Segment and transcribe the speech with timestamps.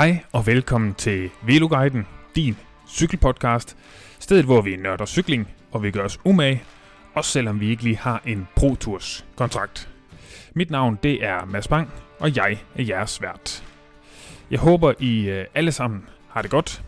[0.00, 2.06] Hej og velkommen til Veloguiden,
[2.36, 2.56] din
[2.88, 3.76] cykelpodcast.
[4.18, 6.62] Stedet, hvor vi nørder cykling, og vi gør os umage,
[7.14, 9.90] også selvom vi ikke lige har en Pro Tours kontrakt.
[10.54, 13.64] Mit navn det er Mads Bang, og jeg er jeres vært.
[14.50, 16.82] Jeg håber, I øh, alle sammen har det godt.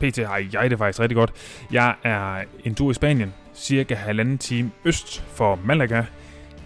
[0.00, 1.32] PT har jeg det faktisk rigtig godt.
[1.70, 6.04] Jeg er en tur i Spanien, cirka halvanden time øst for Malaga.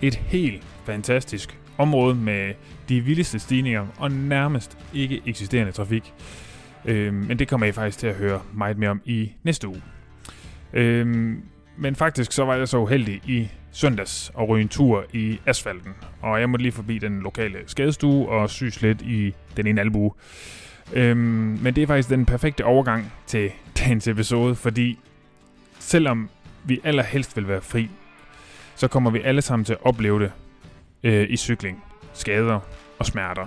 [0.02, 2.54] Et helt fantastisk område med
[2.88, 6.14] de vildeste stigninger og nærmest ikke eksisterende trafik.
[6.84, 9.82] Øh, men det kommer I faktisk til at høre meget mere om i næste uge.
[10.72, 11.36] Øh,
[11.76, 15.92] men faktisk så var jeg så uheldig i søndags og ryge en tur i asfalten.
[16.22, 20.12] Og jeg måtte lige forbi den lokale skadestue og syes lidt i den ene albue.
[20.92, 21.18] Øhm,
[21.62, 24.98] men det er faktisk den perfekte overgang til dagens episode, fordi
[25.78, 26.28] selvom
[26.64, 27.90] vi allerhelst vil være fri,
[28.74, 30.32] så kommer vi alle sammen til at opleve det
[31.02, 31.82] øh, i cykling.
[32.16, 32.60] Skader
[32.98, 33.46] og smerter.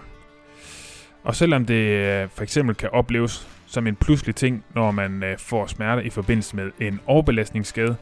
[1.23, 5.37] Og selvom det øh, for eksempel kan opleves som en pludselig ting, når man øh,
[5.37, 7.95] får smerter i forbindelse med en overbelastningsskade,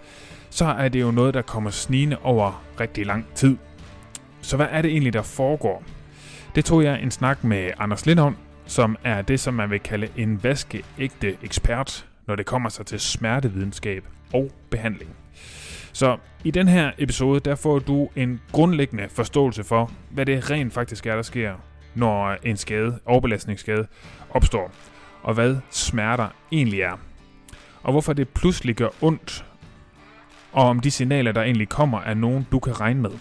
[0.50, 3.58] så er det jo noget, der kommer snigende over rigtig lang tid.
[4.42, 5.84] Så hvad er det egentlig, der foregår?
[6.56, 10.08] Det tog jeg en snak med Anders Lindholm, som er det, som man vil kalde
[10.18, 15.17] en vaskeægte ekspert, når det kommer sig til smertevidenskab og behandling.
[15.98, 20.74] Så i den her episode, der får du en grundlæggende forståelse for, hvad det rent
[20.74, 21.56] faktisk er, der sker,
[21.96, 23.88] når en skade, overbelastningsskade,
[24.30, 24.72] opstår,
[25.24, 27.00] og hvad smerter egentlig er.
[27.84, 29.46] Og hvorfor det pludselig gør ondt,
[30.52, 33.12] og om de signaler, der egentlig kommer, er nogen, du kan regne med.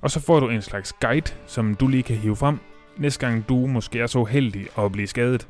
[0.00, 2.58] Og så får du en slags guide, som du lige kan hive frem,
[2.96, 5.48] næste gang du måske er så heldig at blive skadet.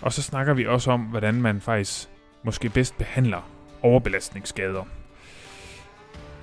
[0.00, 2.08] Og så snakker vi også om, hvordan man faktisk
[2.42, 3.50] måske bedst behandler
[3.82, 4.84] overbelastningsskader.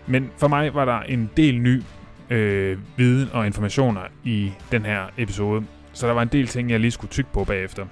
[0.07, 1.81] Men for mig var der en del ny
[2.29, 6.79] øh, viden og informationer i den her episode, så der var en del ting, jeg
[6.79, 7.85] lige skulle tykke på bagefter.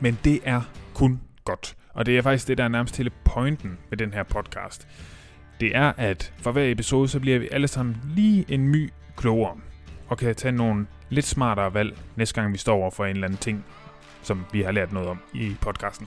[0.00, 0.60] Men det er
[0.94, 1.76] kun godt.
[1.94, 4.88] Og det er faktisk det, der er nærmest hele pointen med den her podcast.
[5.60, 9.56] Det er, at for hver episode, så bliver vi alle sammen lige en my klogere.
[10.08, 13.26] Og kan tage nogle lidt smartere valg, næste gang vi står over for en eller
[13.26, 13.64] anden ting,
[14.22, 16.06] som vi har lært noget om i podcasten.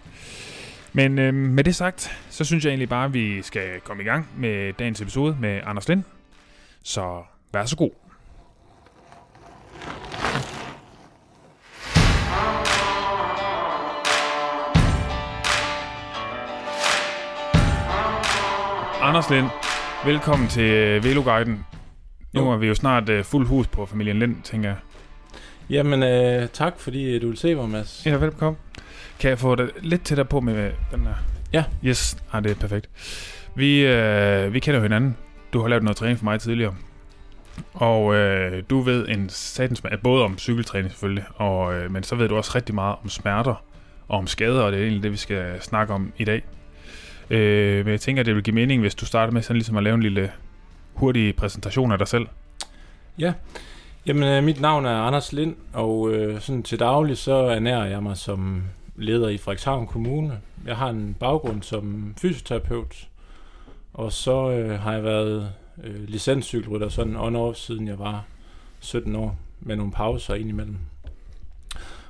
[0.95, 4.05] Men øh, med det sagt, så synes jeg egentlig bare, at vi skal komme i
[4.05, 6.03] gang med dagens episode med Anders Lind.
[6.83, 7.23] Så
[7.53, 7.91] vær så god.
[19.01, 19.45] Anders Lind,
[20.05, 21.65] velkommen til Veloguiden.
[22.33, 24.77] Nu er vi jo snart uh, fuld hus på familien Lind, tænker jeg.
[25.69, 28.05] Jamen, øh, tak fordi du vil se mig, Mads.
[28.05, 28.57] Ja, velkommen.
[29.19, 31.13] Kan jeg få det lidt tættere på med den her?
[31.53, 31.63] Ja.
[31.85, 32.89] Yes, ah, det er perfekt.
[33.55, 35.17] Vi, øh, vi kender jo hinanden.
[35.53, 36.75] Du har lavet noget træning for mig tidligere.
[37.73, 42.29] Og øh, du ved en satans både om cykeltræning selvfølgelig, og, øh, men så ved
[42.29, 43.63] du også rigtig meget om smerter
[44.07, 46.43] og om skader, og det er egentlig det, vi skal snakke om i dag.
[47.29, 49.83] Øh, men jeg tænker, det vil give mening, hvis du starter med sådan ligesom at
[49.83, 50.31] lave en lille
[50.93, 52.27] hurtig præsentation af dig selv.
[53.19, 53.33] Ja,
[54.05, 58.03] jamen øh, mit navn er Anders Lind, og øh, sådan til daglig så ernærer jeg
[58.03, 58.63] mig som
[58.95, 60.41] leder i Frederikshavn Kommune.
[60.65, 63.07] Jeg har en baggrund som fysioterapeut,
[63.93, 65.51] og så øh, har jeg været
[65.83, 68.25] øh, licenscykelrytter sådan on-off, siden jeg var
[68.79, 70.77] 17 år, med nogle pauser indimellem.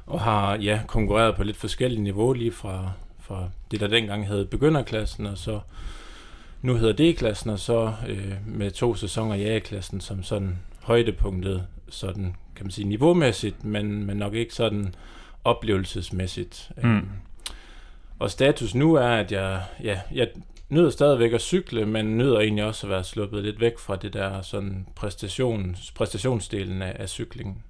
[0.06, 4.46] Og har ja, konkurreret på lidt forskellige niveau, lige fra, fra det, der dengang hed
[4.46, 5.60] begynderklassen, og så
[6.62, 12.36] nu hedder D-klassen, og så øh, med to sæsoner i A-klassen som sådan højdepunktet, sådan
[12.56, 14.96] kan man sige niveaumæssigt, men, men nok ikke sådan
[15.44, 16.72] oplevelsesmæssigt.
[16.84, 16.90] Mm.
[16.90, 17.10] Øhm,
[18.20, 20.28] og status nu er, at jeg, ja, jeg
[20.70, 24.14] nyder stadigvæk at cykle, men nyder egentlig også at være sluppet lidt væk fra det
[24.14, 27.64] der sådan præstations, præstationsdelen af, af cyklingen.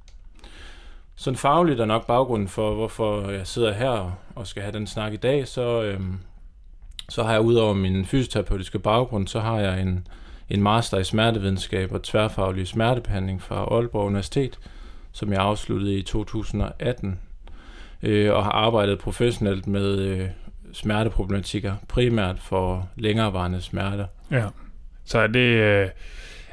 [1.16, 5.14] Sådan fagligt er nok baggrunden for, hvorfor jeg sidder her og skal have den snak
[5.14, 6.18] i dag, så, øhm,
[7.10, 10.08] så har jeg udover min fysioterapeutiske baggrund, så har jeg en,
[10.50, 14.60] en master i smertevidenskab og tværfaglig smertebehandling fra Aalborg Universitet,
[15.12, 17.20] som jeg afsluttede i 2018,
[18.04, 20.28] øh, og har arbejdet professionelt med øh,
[20.74, 24.06] smerteproblematikker, primært for længerevarende smerter.
[24.32, 24.46] Ja.
[25.06, 25.88] Så er det, øh,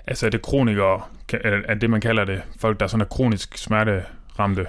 [0.06, 1.00] altså er det kronikere,
[1.42, 4.66] er det man kalder det, folk der sådan er kronisk smerteramte?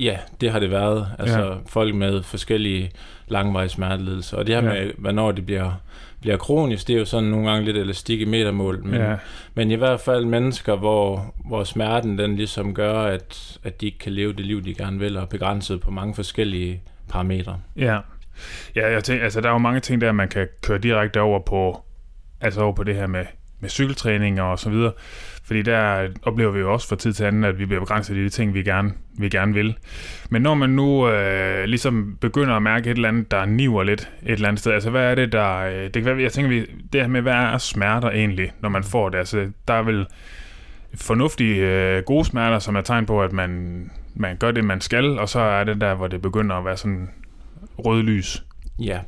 [0.00, 1.08] Ja, det har det været.
[1.18, 1.46] Altså Ja.
[1.52, 1.56] ja.
[1.66, 2.90] folk med forskellige
[3.28, 4.36] langvarige smertelidelser.
[4.36, 4.84] Og det her Ja.
[4.84, 5.72] med, hvornår det bliver,
[6.24, 8.84] bliver kronisk, det er jo sådan nogle gange lidt elastik i metermål.
[8.84, 9.16] Men, Ja.
[9.54, 13.98] men i hvert fald mennesker, hvor, hvor smerten den ligesom gør, at, at de ikke
[13.98, 17.60] kan leve det liv, de gerne vil, og er begrænset på mange forskellige parametre.
[17.76, 17.98] Ja.
[18.76, 21.40] Ja, jeg tænker, altså der er jo mange ting der, man kan køre direkte over
[21.40, 21.84] på,
[22.40, 23.24] altså over på det her med,
[23.64, 24.92] med cykeltræning og så videre.
[25.44, 28.24] Fordi der oplever vi jo også fra tid til anden, at vi bliver begrænset i
[28.24, 29.76] de ting, vi gerne, vi gerne vil.
[30.30, 34.10] Men når man nu øh, ligesom begynder at mærke et eller andet, der niver lidt
[34.22, 35.56] et eller andet sted, altså hvad er det, der...
[35.56, 36.60] Øh, det kan være, jeg tænker, vi,
[36.92, 39.18] det her med, hvad er smerter egentlig, når man får det?
[39.18, 40.06] Altså, der er vel
[40.94, 45.18] fornuftige, øh, gode smerter, som er tegn på, at man, man gør det, man skal,
[45.18, 47.10] og så er det der, hvor det begynder at være sådan
[47.78, 48.44] rød lys.
[48.78, 48.98] Ja,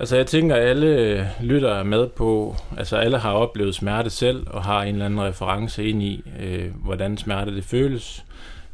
[0.00, 4.46] Altså jeg tænker, at alle lytter er med på, altså alle har oplevet smerte selv,
[4.46, 8.24] og har en eller anden reference ind i, øh, hvordan smerte det føles.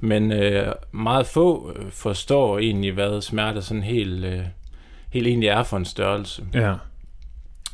[0.00, 4.40] Men øh, meget få øh, forstår egentlig, hvad smerte sådan helt, øh,
[5.11, 6.44] helt egentlig er for en størrelse.
[6.55, 6.75] Ja.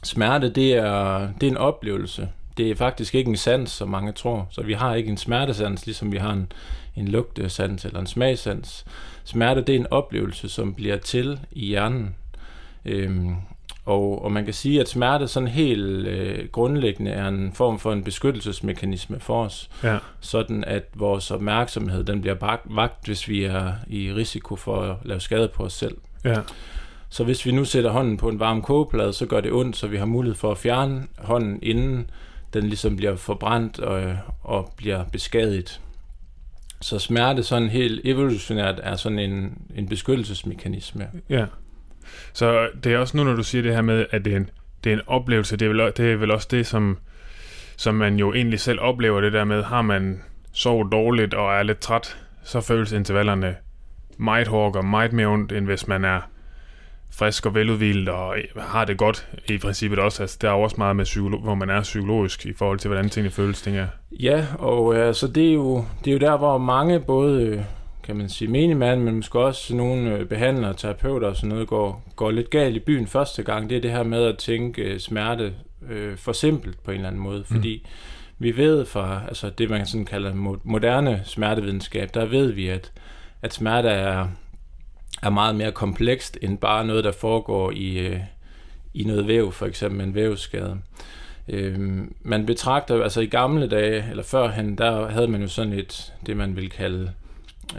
[0.02, 2.28] Smerte, det er, det er en oplevelse.
[2.56, 4.49] Det er faktisk ikke en sans, som mange tror.
[4.50, 6.52] Så vi har ikke en smertesans, ligesom vi har en,
[6.96, 8.84] en lugtesans eller en smagsans.
[9.25, 12.14] Smerte, det er en oplevelse, som bliver til i hjernen
[12.84, 13.34] Øhm,
[13.84, 17.93] og, og man kan sige, at smerte sådan helt øh, grundlæggende er en form for
[17.93, 19.99] en beskyttelsesmekanisme for os, ja.
[20.20, 25.20] sådan at vores opmærksomhed den bliver vagt, hvis vi er i risiko for at lave
[25.20, 25.96] skade på os selv.
[26.25, 26.40] Ja.
[27.08, 29.87] Så hvis vi nu sætter hånden på en varm kogeplade, så gør det ondt, så
[29.87, 32.11] vi har mulighed for at fjerne hånden, inden
[32.55, 35.81] den ligesom bliver forbrændt og, og bliver beskadiget.
[36.81, 41.08] Så smerte sådan helt evolutionært er sådan en, en beskyttelsesmekanisme.
[41.28, 41.46] Ja.
[42.32, 44.50] Så det er også nu, når du siger det her med, at det er en,
[44.85, 46.99] det er en oplevelse, det er, vel, det er vel også det, som,
[47.76, 50.23] som man jo egentlig selv oplever det der med, har man
[50.53, 53.56] sovet dårligt og er lidt træt, så føles intervallerne
[54.17, 56.20] meget hårdt og meget mere ondt, end hvis man er
[57.12, 60.23] frisk og veludvildt og øh, har det godt i princippet også.
[60.23, 63.09] Altså, der er også meget med psykolo- hvor man er psykologisk i forhold til, hvordan
[63.09, 63.88] tingene føles, tænker jeg.
[64.20, 67.61] Ja, og altså, det, er jo, det er jo der, hvor mange både øh,
[68.02, 72.02] kan man sige, menigmand, men måske også nogle øh, behandlere, terapeuter og sådan noget, går,
[72.16, 73.70] går lidt galt i byen første gang.
[73.70, 75.54] Det er det her med at tænke øh, smerte
[75.90, 77.44] øh, for simpelt på en eller anden måde, mm.
[77.44, 77.87] fordi
[78.38, 82.93] vi ved fra altså det, man sådan kalder moderne smertevidenskab, der ved vi, at,
[83.43, 84.28] at smerte er,
[85.22, 88.20] er meget mere komplekst end bare noget, der foregår i, øh,
[88.94, 90.78] i noget væv, for eksempel en vævskade.
[91.49, 91.78] Øh,
[92.22, 96.37] man betragter, altså i gamle dage, eller førhen, der havde man jo sådan et, det
[96.37, 97.12] man vil kalde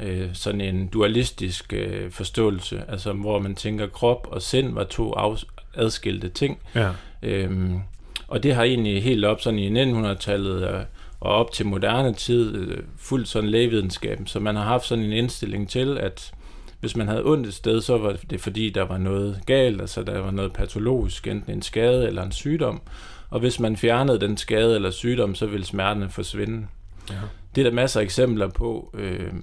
[0.01, 5.13] øh, sådan en dualistisk øh, forståelse, altså hvor man tænker krop og sind var to
[5.13, 5.43] af,
[5.73, 6.59] adskilte ting.
[6.75, 6.89] Ja.
[7.23, 7.79] Øhm,
[8.27, 10.85] og det har egentlig helt op sådan i 1900-tallet og,
[11.19, 15.13] og op til moderne tid øh, fuldt sådan lægevidenskaben, så man har haft sådan en
[15.13, 16.33] indstilling til, at
[16.79, 20.03] hvis man havde ondt et sted, så var det fordi, der var noget galt, altså
[20.03, 22.81] der var noget patologisk, enten en skade eller en sygdom.
[23.29, 26.67] Og hvis man fjernede den skade eller sygdom, så ville smertene forsvinde.
[27.09, 27.15] Ja.
[27.55, 29.33] Det er der masser af eksempler på, øh,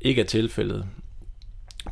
[0.00, 0.84] ikke er tilfældet.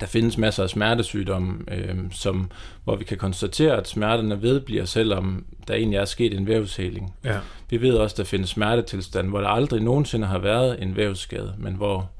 [0.00, 2.50] Der findes masser af smertesygdomme, øh, som,
[2.84, 7.14] hvor vi kan konstatere, at smerterne vedbliver, selvom der egentlig er sket en vævshæling.
[7.24, 7.38] Ja.
[7.70, 11.54] Vi ved også, at der findes smertetilstand, hvor der aldrig nogensinde har været en vævsskade,
[11.58, 12.10] men hvor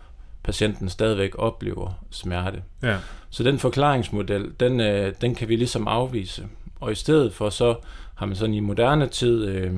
[0.42, 2.62] patienten stadigvæk oplever smerte.
[2.82, 2.98] Ja.
[3.30, 6.46] Så den forklaringsmodel, den, øh, den kan vi ligesom afvise.
[6.80, 7.76] Og i stedet for så
[8.14, 9.72] har man sådan i moderne tid øh,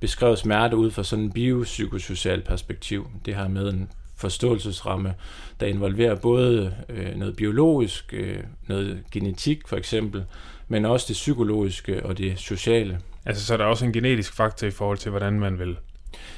[0.00, 3.06] beskrevet smerte ud fra sådan en biopsykosocial perspektiv.
[3.26, 3.88] Det har med en
[4.22, 5.14] forståelsesramme,
[5.60, 8.38] der involverer både øh, noget biologisk, øh,
[8.68, 10.24] noget genetik for eksempel,
[10.68, 12.98] men også det psykologiske og det sociale.
[13.26, 15.76] Altså, så er der også en genetisk faktor i forhold til, hvordan man vil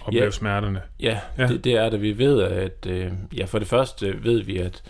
[0.04, 0.80] opleve ja, smerterne?
[1.00, 1.46] Ja, ja.
[1.46, 2.02] Det, det er det.
[2.02, 4.82] Vi ved, at øh, ja, for det første ved vi, at,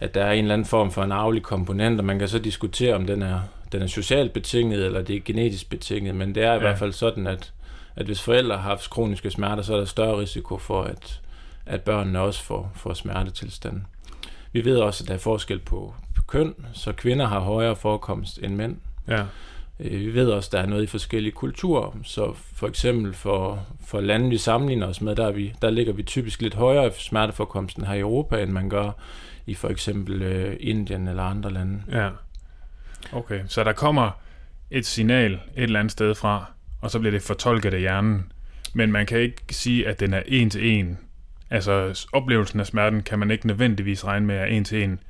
[0.00, 2.38] at der er en eller anden form for en arvelig komponent, og man kan så
[2.38, 3.40] diskutere, om den er,
[3.72, 6.58] den er socialt betinget, eller det er genetisk betinget, men det er i ja.
[6.58, 7.52] hvert fald sådan, at,
[7.96, 11.20] at hvis forældre har haft kroniske smerter, så er der større risiko for, at,
[11.66, 13.82] at børnene også får, får smertetilstand.
[14.52, 18.38] Vi ved også, at der er forskel på, på køn, så kvinder har højere forekomst
[18.42, 18.76] end mænd.
[19.08, 19.24] Ja.
[19.80, 23.66] Øh, vi ved også, at der er noget i forskellige kulturer, så for eksempel for,
[23.86, 26.86] for lande, vi sammenligner os med, der, er vi, der ligger vi typisk lidt højere
[26.86, 28.90] i smerteforekomsten her i Europa, end man gør
[29.46, 31.82] i for eksempel øh, Indien eller andre lande.
[31.92, 32.10] Ja.
[33.12, 34.10] Okay, så der kommer
[34.70, 36.44] et signal et eller andet sted fra,
[36.80, 38.32] og så bliver det fortolket af hjernen.
[38.74, 40.98] Men man kan ikke sige, at den er en til en
[41.54, 45.00] Altså, oplevelsen af smerten kan man ikke nødvendigvis regne med er en til en,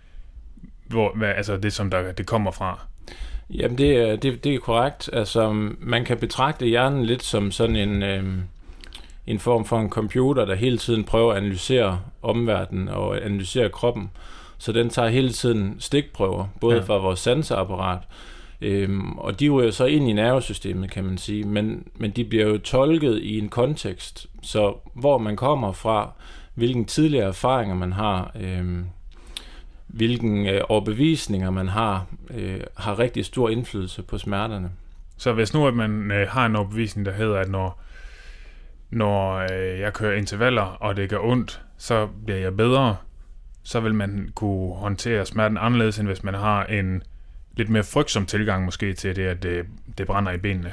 [0.87, 2.81] hvor, hvad, altså det, som der, det kommer fra.
[3.51, 5.11] Jamen, det er, det, det er korrekt.
[5.13, 8.25] Altså, man kan betragte hjernen lidt som sådan en, øh,
[9.27, 14.11] en form for en computer, der hele tiden prøver at analysere omverdenen og analysere kroppen.
[14.59, 16.83] Så den tager hele tiden stikprøver, både ja.
[16.83, 18.01] fra vores sanseapparat,
[18.65, 22.47] Øhm, og de ryger så ind i nervesystemet, kan man sige, men, men de bliver
[22.47, 26.13] jo tolket i en kontekst, så hvor man kommer fra,
[26.55, 28.87] hvilken tidligere erfaringer man har, øhm,
[29.87, 34.71] hvilken øh, overbevisninger man har, øh, har rigtig stor indflydelse på smerterne.
[35.17, 37.81] Så hvis nu at man øh, har en opbevisning, der hedder, at når,
[38.91, 42.97] når øh, jeg kører intervaller, og det gør ondt, så bliver jeg bedre,
[43.63, 47.03] så vil man kunne håndtere smerten anderledes, end hvis man har en
[47.57, 49.65] lidt mere frygtsom tilgang måske til det, at det,
[49.99, 50.73] det brænder i benene.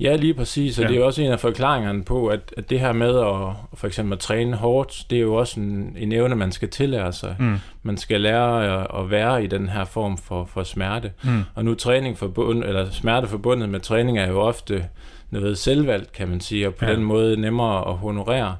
[0.00, 0.88] Ja, lige præcis, og ja.
[0.88, 3.86] det er jo også en af forklaringerne på, at, at det her med at for
[3.86, 7.36] eksempel at træne hårdt, det er jo også en, en evne, man skal tillære sig.
[7.38, 7.56] Mm.
[7.82, 11.12] Man skal lære at, at være i den her form for, for smerte.
[11.22, 11.42] Mm.
[11.54, 14.84] Og nu træning forbund, eller smerte forbundet med træning er jo ofte
[15.30, 16.92] noget selvvalgt, kan man sige, og på ja.
[16.92, 18.56] den måde nemmere at honorere.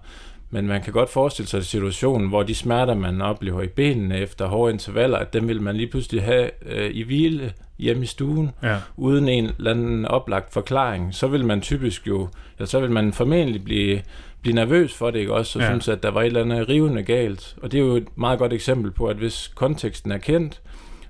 [0.51, 4.47] Men man kan godt forestille sig situationen, hvor de smerter, man oplever i benene efter
[4.47, 8.51] hårde intervaller, at dem vil man lige pludselig have øh, i hvile hjemme i stuen,
[8.63, 8.77] ja.
[8.97, 11.15] uden en eller anden oplagt forklaring.
[11.15, 12.29] Så vil man typisk jo,
[12.59, 14.03] eller så vil man formentlig blive,
[14.43, 15.59] blive nervøs for det, ikke også?
[15.59, 15.71] Og ja.
[15.71, 17.57] synes, at der var et eller andet rivende galt.
[17.63, 20.63] Og det er jo et meget godt eksempel på, at hvis konteksten er kendt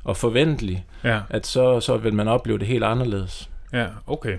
[0.04, 1.20] og forventelig, ja.
[1.30, 3.50] at så, så vil man opleve det helt anderledes.
[3.72, 4.36] Ja, okay.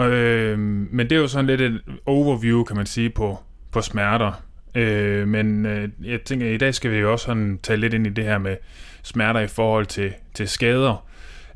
[0.00, 3.38] Øh, men det er jo sådan lidt et overview, kan man sige, på,
[3.72, 4.32] på smerter.
[4.74, 7.94] Øh, men øh, jeg tænker, at i dag skal vi jo også sådan tage lidt
[7.94, 8.56] ind i det her med
[9.02, 11.06] smerter i forhold til, til skader.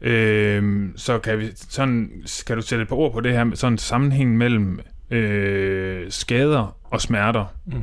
[0.00, 2.10] Øh, så kan, vi, sådan,
[2.46, 4.80] kan du sætte et par ord på det her med sådan sammenhæng mellem
[5.10, 7.44] øh, skader og smerter?
[7.66, 7.82] Mm.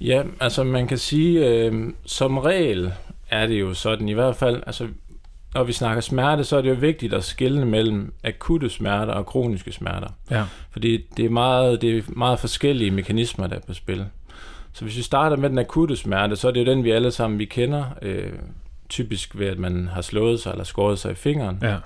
[0.00, 2.92] Ja, altså man kan sige, øh, som regel
[3.30, 4.88] er det jo sådan, i hvert fald, altså
[5.54, 9.26] når vi snakker smerte, så er det jo vigtigt at skelne mellem akutte smerter og
[9.26, 10.08] kroniske smerter.
[10.30, 10.44] Ja.
[10.70, 14.06] Fordi det er, meget, det er meget forskellige mekanismer, der er på spil.
[14.72, 17.10] Så hvis vi starter med den akutte smerte, så er det jo den, vi alle
[17.10, 17.84] sammen vi kender.
[18.02, 18.32] Øh,
[18.88, 21.58] typisk ved, at man har slået sig eller skåret sig i fingeren.
[21.62, 21.76] Ja.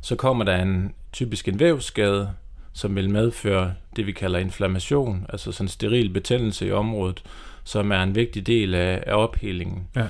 [0.00, 2.30] Så kommer der en typisk en vævsskade,
[2.72, 7.22] som vil medføre det, vi kalder inflammation, altså sådan en steril betændelse i området,
[7.64, 9.88] som er en vigtig del af, af ophelingen.
[9.96, 10.06] Ja.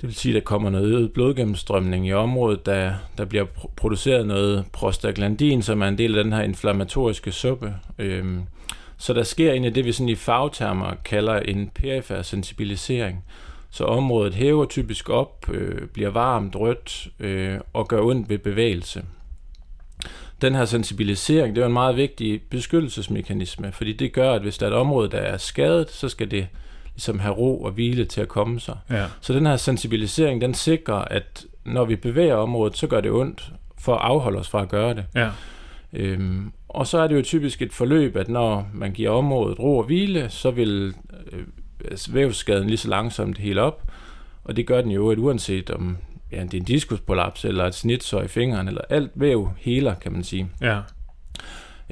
[0.00, 3.44] Det vil sige, at der kommer noget øget blodgennemstrømning i området, der, der bliver
[3.76, 7.74] produceret noget prostaglandin, som er en del af den her inflammatoriske suppe.
[7.98, 8.42] Øhm,
[8.98, 13.24] så der sker egentlig det, vi sådan i fagtermer kalder en perifer sensibilisering.
[13.70, 19.04] Så området hæver typisk op, øh, bliver varmt, rødt øh, og gør ondt ved bevægelse.
[20.42, 24.66] Den her sensibilisering, det er en meget vigtig beskyttelsesmekanisme, fordi det gør, at hvis der
[24.66, 26.46] er et område, der er skadet, så skal det
[27.00, 28.76] ligesom have ro og hvile til at komme sig.
[28.90, 29.06] Ja.
[29.20, 33.52] Så den her sensibilisering, den sikrer, at når vi bevæger området, så gør det ondt
[33.78, 35.04] for at afholde os fra at gøre det.
[35.14, 35.30] Ja.
[35.92, 39.78] Øhm, og så er det jo typisk et forløb, at når man giver området ro
[39.78, 40.94] og hvile, så vil
[41.32, 43.90] øh, vævsskaden lige så langsomt hele op,
[44.44, 45.96] og det gør den jo, at uanset om
[46.32, 50.12] ja, det er en diskusprolaps eller et snitsår i fingeren, eller alt væv heler, kan
[50.12, 50.48] man sige.
[50.60, 50.80] Ja.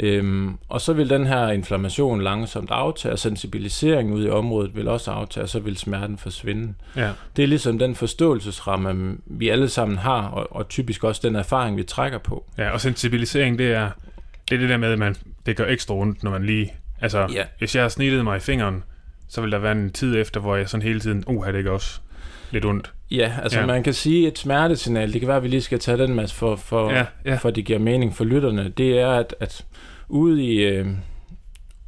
[0.00, 4.88] Øhm, og så vil den her inflammation langsomt aftage, og sensibiliseringen ud i området vil
[4.88, 6.74] også aftage, og så vil smerten forsvinde.
[6.96, 7.10] Ja.
[7.36, 11.76] Det er ligesom den forståelsesramme, vi alle sammen har, og, og typisk også den erfaring,
[11.76, 12.44] vi trækker på.
[12.58, 13.90] Ja, og sensibilisering, det er
[14.50, 16.72] det, er det der med, at man, det gør ekstra ondt, når man lige...
[17.00, 17.44] Altså, ja.
[17.58, 18.82] hvis jeg har snittet mig i fingeren,
[19.28, 21.58] så vil der være en tid efter, hvor jeg sådan hele tiden, uh, har det
[21.58, 22.00] ikke også
[22.50, 22.92] lidt ondt.
[23.10, 23.66] Ja, altså ja.
[23.66, 26.28] man kan sige, et smertesignal, det kan være, at vi lige skal tage den med,
[26.28, 27.36] for, for, ja, ja.
[27.36, 29.64] for det giver mening for lytterne, det er, at, at
[30.08, 30.86] ude i, øh,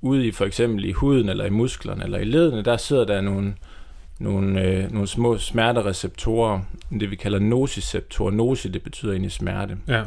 [0.01, 3.21] ude i for eksempel i huden, eller i musklerne, eller i ledene, der sidder der
[3.21, 3.55] nogle,
[4.19, 6.61] nogle, øh, nogle små smertereceptorer,
[7.01, 8.31] det vi kalder nociceptorer.
[8.31, 9.77] Noci, det betyder egentlig smerte.
[9.89, 10.03] Ja.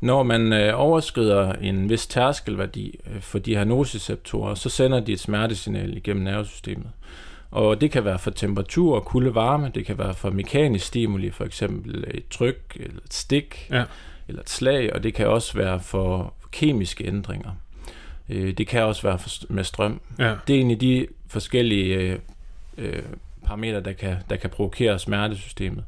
[0.00, 5.12] Når man øh, overskrider en vis tærskelværdi øh, for de her nociceptorer, så sender de
[5.12, 6.90] et smertesignal igennem nervesystemet.
[7.50, 11.44] Og det kan være for temperatur, kulde, varme, det kan være for mekanisk stimuli, for
[11.44, 13.84] eksempel et tryk, eller et stik, ja.
[14.30, 17.50] Eller et slag, og det kan også være for kemiske ændringer.
[18.28, 19.18] Øh, det kan også være
[19.48, 20.00] med strøm.
[20.18, 20.34] Ja.
[20.46, 22.18] Det er egentlig de forskellige øh,
[22.78, 23.02] øh,
[23.44, 25.84] parametre, der kan, der kan provokere smertesystemet.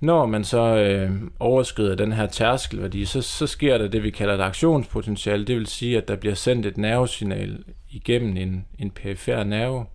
[0.00, 4.34] Når man så øh, overskrider den her tærskelværdi, så, så sker der det, vi kalder
[4.34, 5.44] et aktionspotentiale.
[5.44, 9.86] Det vil sige, at der bliver sendt et nervesignal igennem en, en perifer nerve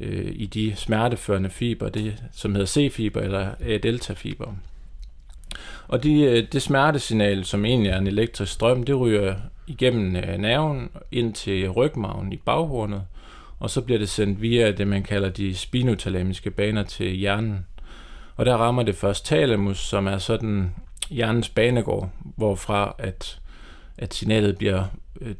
[0.00, 4.54] øh, i de smerteførende fiber, det, som hedder C-fiber eller A-delta-fiber.
[5.88, 9.34] Og de, øh, det smertesignal, som egentlig er en elektrisk strøm, det ryger
[9.66, 13.02] igennem øh, nerven ind til rygmagen i baghornet,
[13.58, 17.66] og så bliver det sendt via det, man kalder de spinotalamiske baner til hjernen.
[18.36, 20.74] Og der rammer det først thalamus, som er sådan
[21.10, 23.40] hjernens banegård, hvorfra at,
[23.98, 24.84] at signalet bliver
[25.20, 25.34] øh,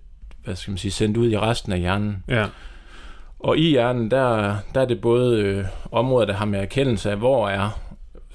[0.48, 2.25] hvad skal man sige, sendt ud i resten af hjernen.
[2.28, 2.46] Ja.
[3.38, 7.16] Og i hjernen, der, der er det både øh, områder, der har med erkendelse af,
[7.16, 7.80] hvor er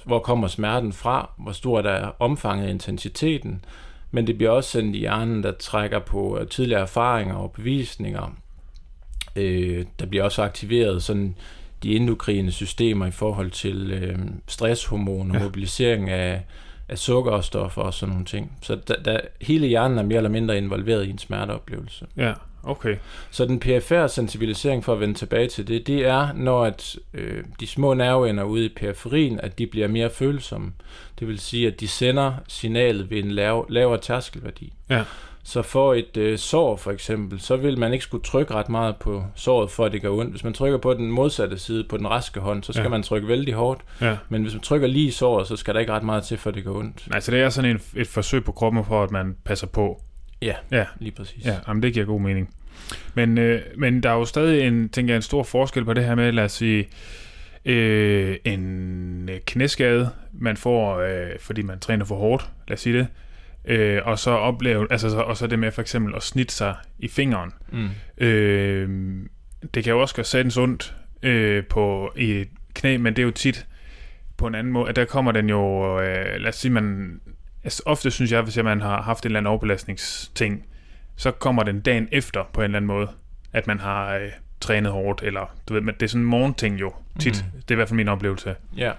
[0.04, 3.64] hvor kommer smerten fra, hvor stor er omfanget af intensiteten,
[4.10, 8.36] men det bliver også sendt i hjernen, der trækker på øh, tidligere erfaringer og bevisninger.
[9.36, 11.36] Øh, der bliver også aktiveret sådan
[11.82, 15.44] de endokrine systemer i forhold til øh, stresshormoner, ja.
[15.44, 16.42] mobilisering af,
[16.88, 18.52] af sukkerstoffer og sådan nogle ting.
[18.62, 22.06] Så da, da, hele hjernen er mere eller mindre involveret i en smerteoplevelse.
[22.16, 22.32] Ja,
[22.66, 22.96] okay.
[23.30, 27.44] Så den perifære sensibilisering, for at vende tilbage til det, det er, når at, øh,
[27.60, 30.72] de små nerveender ude i periferien, at de bliver mere følsomme.
[31.18, 34.72] Det vil sige, at de sender signalet ved en lav, lavere tærskelværdi.
[34.90, 35.04] Ja.
[35.46, 38.96] Så for et øh, sår for eksempel, så vil man ikke skulle trykke ret meget
[38.96, 40.30] på såret, for at det gør ondt.
[40.30, 42.88] Hvis man trykker på den modsatte side, på den raske hånd, så skal Ja.
[42.88, 43.80] man trykke vældig hårdt.
[44.00, 44.16] Ja.
[44.28, 46.50] Men hvis man trykker lige i såret, så skal der ikke ret meget til, for
[46.50, 47.08] at det gør ondt.
[47.14, 50.02] Altså det er sådan en, et forsøg på kroppen for, at man passer på.
[50.42, 51.44] Ja, Ja, lige præcis.
[51.44, 52.54] ja jamen, det giver god mening.
[53.14, 56.04] Men, øh, men der er jo stadig en, tænker jeg, en stor forskel på det
[56.04, 56.88] her med, lad os sige,
[57.64, 62.98] øh, en øh, knæskade, man får, øh, fordi man træner for hårdt, lad os sige
[62.98, 63.06] det,
[63.64, 66.74] øh, og så opleve, altså, så- og så det med for eksempel at snitte sig
[66.98, 67.50] i fingeren.
[67.72, 67.88] Mm.
[68.24, 68.88] Øh,
[69.74, 73.26] det kan jo også gøre satans ondt øh, på, i et knæ, men det er
[73.26, 73.66] jo tit
[74.36, 77.20] på en anden måde, at der kommer den jo, øh, lad os sige, man,
[77.64, 80.66] altså ofte synes jeg, hvis man har haft en eller anden overbelastningsting,
[81.16, 83.08] så kommer den dagen efter på en eller anden måde,
[83.52, 84.28] at man har øh,
[84.60, 87.44] trænet hårdt, eller du ved, men det er sådan en morgenting jo, tit.
[87.54, 87.60] Mm.
[87.60, 88.54] Det er i hvert fald min oplevelse.
[88.76, 88.92] Ja.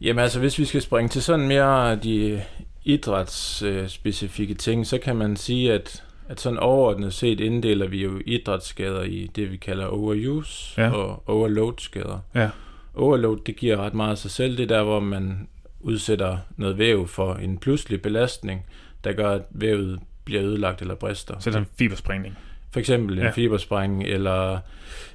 [0.00, 2.42] Jamen altså, hvis vi skal springe til sådan mere de
[2.84, 9.02] idrætsspecifikke ting, så kan man sige, at, at sådan overordnet set inddeler vi jo idrætsskader
[9.02, 10.90] i det, vi kalder overuse Ja.
[10.90, 12.18] og overload-skader.
[12.34, 12.48] Ja.
[12.94, 14.56] Overload, det giver ret meget af sig selv.
[14.56, 15.48] Det er der, hvor man
[15.82, 18.64] udsætter noget væv for en pludselig belastning,
[19.04, 21.34] der gør, at vævet bliver ødelagt eller brister.
[21.38, 22.38] Så er der en fibersprængning.
[22.70, 23.30] For eksempel en Ja.
[23.30, 24.58] fibersprængning, eller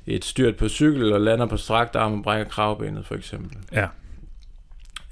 [0.08, 3.58] et styrt på cykel, og lander på strakt arm og brækker kravbenet, for eksempel.
[3.74, 3.88] Ja.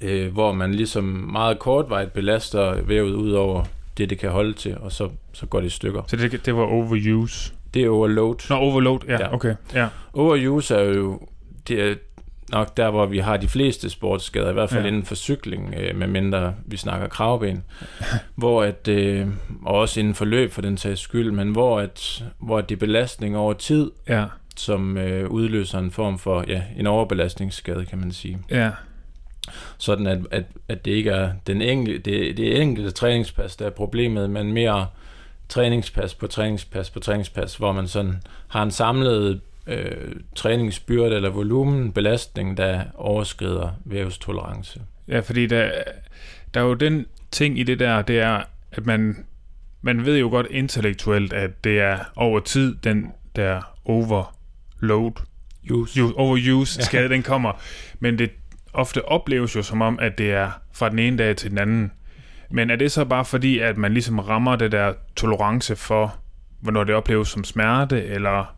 [0.00, 3.64] Øh, hvor man ligesom meget kortvarigt belaster vævet ud over
[3.98, 6.02] det, det kan holde til, og så, så går det i stykker.
[6.06, 7.52] Så det, det var overuse.
[7.74, 8.36] Det er overload.
[8.50, 9.34] Nå, overload, ja, Ja.
[9.34, 9.54] okay.
[9.74, 11.20] Ja, Overuse er jo
[11.68, 11.94] det er
[12.52, 14.88] nok der, hvor vi har de fleste sportsskader, i hvert fald Ja.
[14.88, 17.64] inden for cykling, øh, medmindre vi snakker kravben,
[18.34, 19.26] hvor at, øh,
[19.64, 22.78] og også inden for løb for den sags skyld, men hvor, at, hvor det er
[22.80, 24.24] belastning over tid, ja,
[24.56, 28.38] som øh, udløser en form for ja, en overbelastningsskade, kan man sige.
[28.50, 28.70] ja,
[29.78, 33.70] Sådan at, at, at det ikke er den enkelte, det, det enkelte træningspas, der er
[33.70, 34.86] problemet, men mere
[35.48, 41.92] træningspas på træningspas på træningspas, hvor man sådan har en samlet øh, træningsbyrde eller volumen,
[41.92, 44.80] belastning, der overskrider vævstolerance.
[45.08, 45.70] Ja, fordi der,
[46.54, 49.26] der er jo den ting i det der, det er, at man,
[49.82, 55.12] man ved jo godt intellektuelt, at det er over tid, den der overload,
[55.70, 56.02] Use.
[56.02, 57.52] use, overuse skade, den kommer.
[58.00, 58.30] Men det
[58.72, 61.92] ofte opleves jo som om, at det er fra den ene dag til den anden.
[62.50, 66.16] Men er det så bare fordi, at man ligesom rammer det der tolerance for,
[66.60, 68.56] hvornår det opleves som smerte, eller...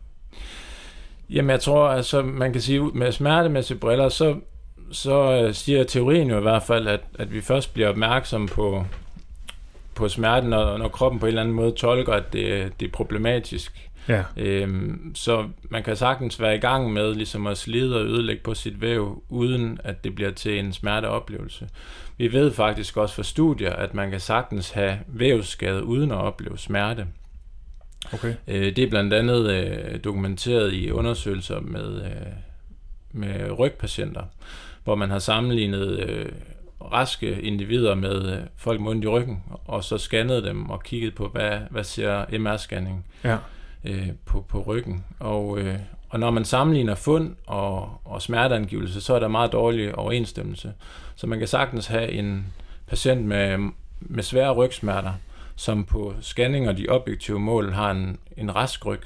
[1.29, 4.35] Jamen jeg tror, altså man kan sige, med smertemæssige briller, så,
[4.91, 8.85] så øh, siger teorien jo i hvert fald, at, at vi først bliver opmærksom på,
[9.95, 12.91] på smerten, når, når kroppen på en eller anden måde tolker, at det, det er
[12.91, 13.89] problematisk.
[14.07, 18.43] Ja, Øhm, så man kan sagtens være i gang med ligesom at slide og ødelægge
[18.43, 21.69] på sit væv, uden at det bliver til en smerteoplevelse.
[22.17, 26.57] Vi ved faktisk også fra studier, at man kan sagtens have vævsskade uden at opleve
[26.57, 27.05] smerte.
[28.13, 28.33] Okay.
[28.47, 32.11] Øh, det er blandt andet øh, dokumenteret i undersøgelser med, øh,
[33.11, 34.23] med rygpatienter,
[34.83, 36.25] hvor man har sammenlignet øh,
[36.81, 41.15] raske individer med øh, folk med ondt i ryggen, og så scannet dem og kigget
[41.15, 43.37] på, hvad, hvad ser MR-scanning Ja,
[43.83, 45.03] øh, på, på ryggen.
[45.19, 45.75] Og, øh,
[46.09, 50.73] og når man sammenligner fund og, og smerteangivelse, så er der meget dårlig overensstemmelse.
[51.15, 52.53] Så man kan sagtens have en
[52.87, 53.57] patient med,
[53.99, 55.13] med svære rygsmerter,
[55.59, 59.01] som på scanning og de objektive mål har en, en rask ryg.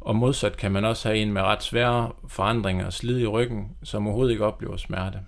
[0.00, 3.68] Og modsat kan man også have en med ret svære forandringer og slid i ryggen,
[3.82, 5.18] som overhovedet ikke oplever smerte.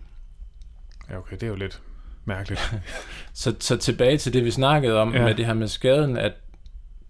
[1.10, 1.80] ja okay, det er jo lidt
[2.24, 2.74] mærkeligt.
[3.32, 5.24] Så, så tilbage til det, vi snakkede om Ja.
[5.24, 6.32] med det her med skaden, at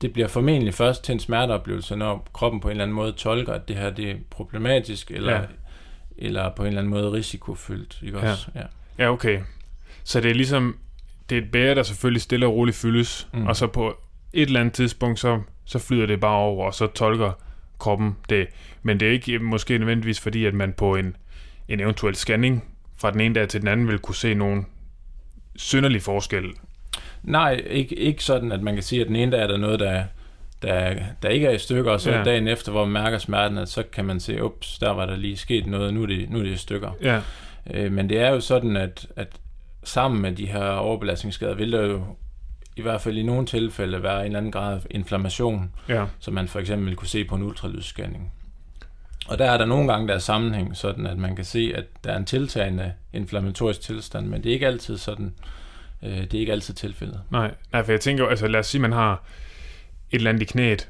[0.00, 3.52] det bliver formentlig først til en smerteoplevelse, når kroppen på en eller anden måde tolker,
[3.52, 5.42] at det her det er problematisk, eller, Ja.
[6.18, 7.98] eller på en eller anden måde risikofyldt.
[8.02, 8.50] Ikke også?
[8.54, 8.62] Ja.
[8.98, 9.40] Ja, okay.
[10.04, 10.76] Så det er ligesom,
[11.30, 13.46] det er et bære, der selvfølgelig stille og roligt fyldes, mm.
[13.46, 13.96] Og så på
[14.32, 17.32] et eller andet tidspunkt, så, så flyder det bare over, og så tolker
[17.78, 18.46] kroppen det.
[18.82, 21.16] Men det er ikke måske nødvendigvis fordi, at man på en,
[21.68, 22.64] en eventuel scanning
[22.96, 24.66] fra den ene dag til den anden vil kunne se nogen
[25.56, 26.44] synderlig forskel.
[27.22, 29.80] Nej, ikke, ikke sådan, at man kan sige, at den ene dag er der noget,
[29.80, 30.04] der,
[30.62, 32.24] der, der ikke er i stykker, og så ja.
[32.24, 35.16] dagen efter, hvor man mærker smerten, at så kan man se, ups, der var der
[35.16, 36.90] lige sket noget, nu er det, nu er det i stykker.
[37.02, 37.20] Ja,
[37.74, 39.28] Øh, men det er jo sådan, at, at
[39.82, 42.04] sammen med de her overbelastningsskader, vil der jo
[42.76, 46.34] i hvert fald i nogle tilfælde være en eller anden grad af inflammation, ja, som
[46.34, 48.32] man for eksempel vil kunne se på en ultralydsscanning.
[49.28, 51.84] Og der er der nogle gange, der er sammenhæng, sådan at man kan se, at
[52.04, 55.34] der er en tiltagende inflammatorisk tilstand, men det er ikke altid sådan.
[56.02, 57.20] Øh, det er ikke altid tilfældet.
[57.30, 59.12] Nej, nej, for jeg tænker, altså lad os sige, man har
[60.10, 60.88] et eller andet i knæet,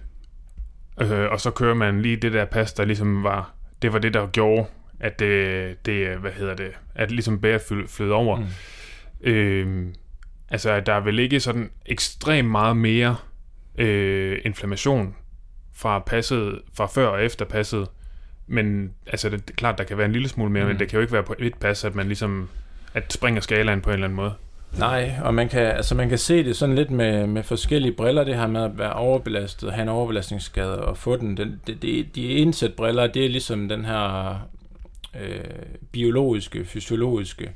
[1.00, 4.14] øh, og så kører man lige det der pas, der ligesom var, det var det,
[4.14, 4.66] der gjorde,
[5.00, 8.36] at det, det hvad hedder det, at ligesom bære flød over.
[8.36, 8.46] Mm.
[9.22, 9.86] Øh,
[10.50, 13.16] altså, der er vel ikke sådan ekstremt meget mere
[13.78, 15.14] øh, inflammation
[15.74, 17.88] fra passet, fra før og efter passet,
[18.46, 20.68] men altså, det er klart, der kan være en lille smule mere, mm.
[20.68, 22.48] men det kan jo ikke være på et pas, at man ligesom,
[22.94, 24.34] at springer skalaen på en eller anden måde.
[24.78, 28.24] Nej, og man kan, altså man kan se det sådan lidt med, med forskellige briller,
[28.24, 31.36] det her med at være overbelastet, have en overbelastningsskade og få den.
[31.36, 34.32] den det, det, de indsæt briller, det er ligesom den her
[35.20, 35.40] øh,
[35.92, 37.52] biologiske, fysiologiske,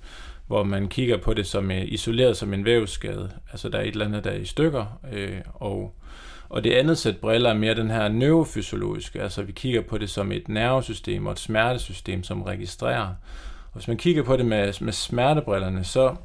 [0.47, 3.31] hvor man kigger på det som isoleret som en vævsskade.
[3.51, 5.95] Altså der er et eller andet, der er i stykker, øh, og
[6.49, 10.11] og det andet sæt briller er mere den her neurofysiologiske, altså vi kigger på det
[10.11, 13.09] som et nervesystem og et smertesystem, som registrerer.
[13.73, 16.17] Og hvis man kigger på det med, med smertebrillerne, så,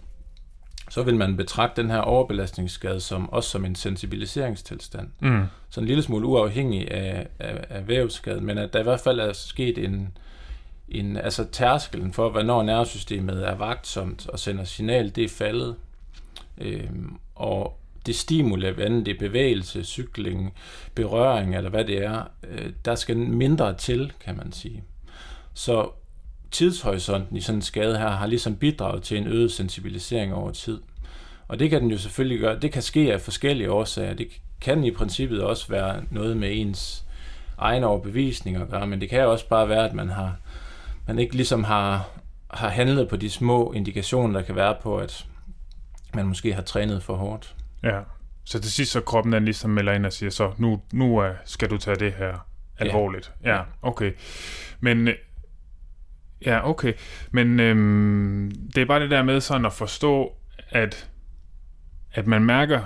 [0.90, 5.08] så vil man betragte den her overbelastningsskade som også som en sensibiliseringstilstand.
[5.20, 5.44] Mm.
[5.70, 9.20] Så en lille smule uafhængig af, af, af vævsskade, men at der i hvert fald
[9.20, 10.18] er sket en,
[10.92, 15.76] en altså tærskelen for, hvornår nervesystemet er vagtsomt og sender signal, det er faldet.
[16.58, 20.54] Øhm, og det stimuli, hvad det er bevægelse, cykling,
[20.96, 24.84] berøring eller hvad det er, øh, der skal mindre til, kan man sige.
[25.54, 25.90] Så
[26.52, 30.82] tidshorisonten i sådan en skade her har ligesom bidraget til en øget sensibilisering over tid.
[31.48, 32.60] Og det kan den jo selvfølgelig gøre.
[32.60, 34.14] Det kan ske af forskellige årsager.
[34.14, 34.28] Det
[34.62, 37.06] kan i princippet også være noget med ens
[37.58, 40.36] egen overbevisning at gøre, men det kan også bare være, at man har
[41.10, 42.10] man ikke ligesom har,
[42.50, 45.26] har handlet på de små indikationer, der kan være på, at
[46.14, 47.56] man måske har trænet for hårdt.
[47.84, 48.00] Ja,
[48.44, 51.26] så til sidst så kroppen den ligesom melder ind og siger, så nu, nu uh,
[51.46, 53.32] skal du tage det her alvorligt.
[53.44, 54.12] Ja, ja okay.
[54.80, 55.16] Men øh,
[56.46, 56.94] Ja, okay.
[57.32, 60.34] Men øhm, det er bare det der med sådan at forstå,
[60.70, 61.10] at,
[62.12, 62.82] at man mærker,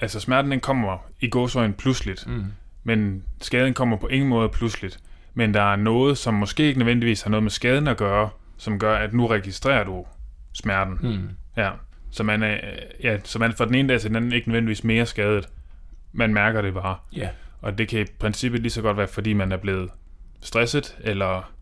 [0.00, 2.44] altså smerten den kommer i gåsøjne pludseligt, mm.
[2.84, 5.00] men skaden kommer på ingen måde pludseligt.
[5.34, 8.78] Men der er noget, som måske ikke nødvendigvis har noget med skaden at gøre, som
[8.78, 10.06] gør, at nu registrerer du
[10.52, 10.98] smerten.
[11.00, 11.28] Mm.
[11.56, 11.70] Ja.
[12.10, 12.56] Så man, er,
[13.02, 15.48] ja, så man fra den ene dag til den anden ikke nødvendigvis mere skadet.
[16.12, 16.96] Man mærker det bare.
[17.16, 17.28] Ja.
[17.62, 19.90] Og det kan i princippet lige så godt være, fordi man er blevet
[20.40, 21.52] stresset, eller...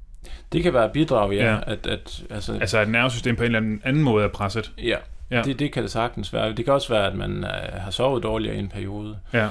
[0.52, 1.52] Det kan være bidrag, ja.
[1.52, 1.58] ja.
[1.66, 4.72] At, at, altså, altså at nervesystem på en eller anden, anden måde er presset.
[4.78, 4.96] Ja,
[5.30, 5.42] ja.
[5.42, 6.52] Det, det kan det sagtens være.
[6.52, 9.18] Det kan også være, at man uh, har sovet dårligere i en periode.
[9.32, 9.48] Ja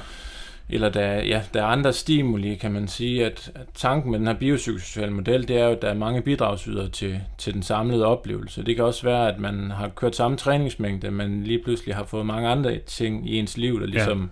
[0.70, 4.26] eller der, ja, der er andre stimuli, kan man sige, at, at tanken med den
[4.26, 8.06] her biopsykosociale model, det er jo, at der er mange bidragsyder til, til den samlede
[8.06, 8.64] oplevelse.
[8.64, 12.26] Det kan også være, at man har kørt samme træningsmængde, men lige pludselig har fået
[12.26, 14.28] mange andre ting i ens liv, der ligesom ja.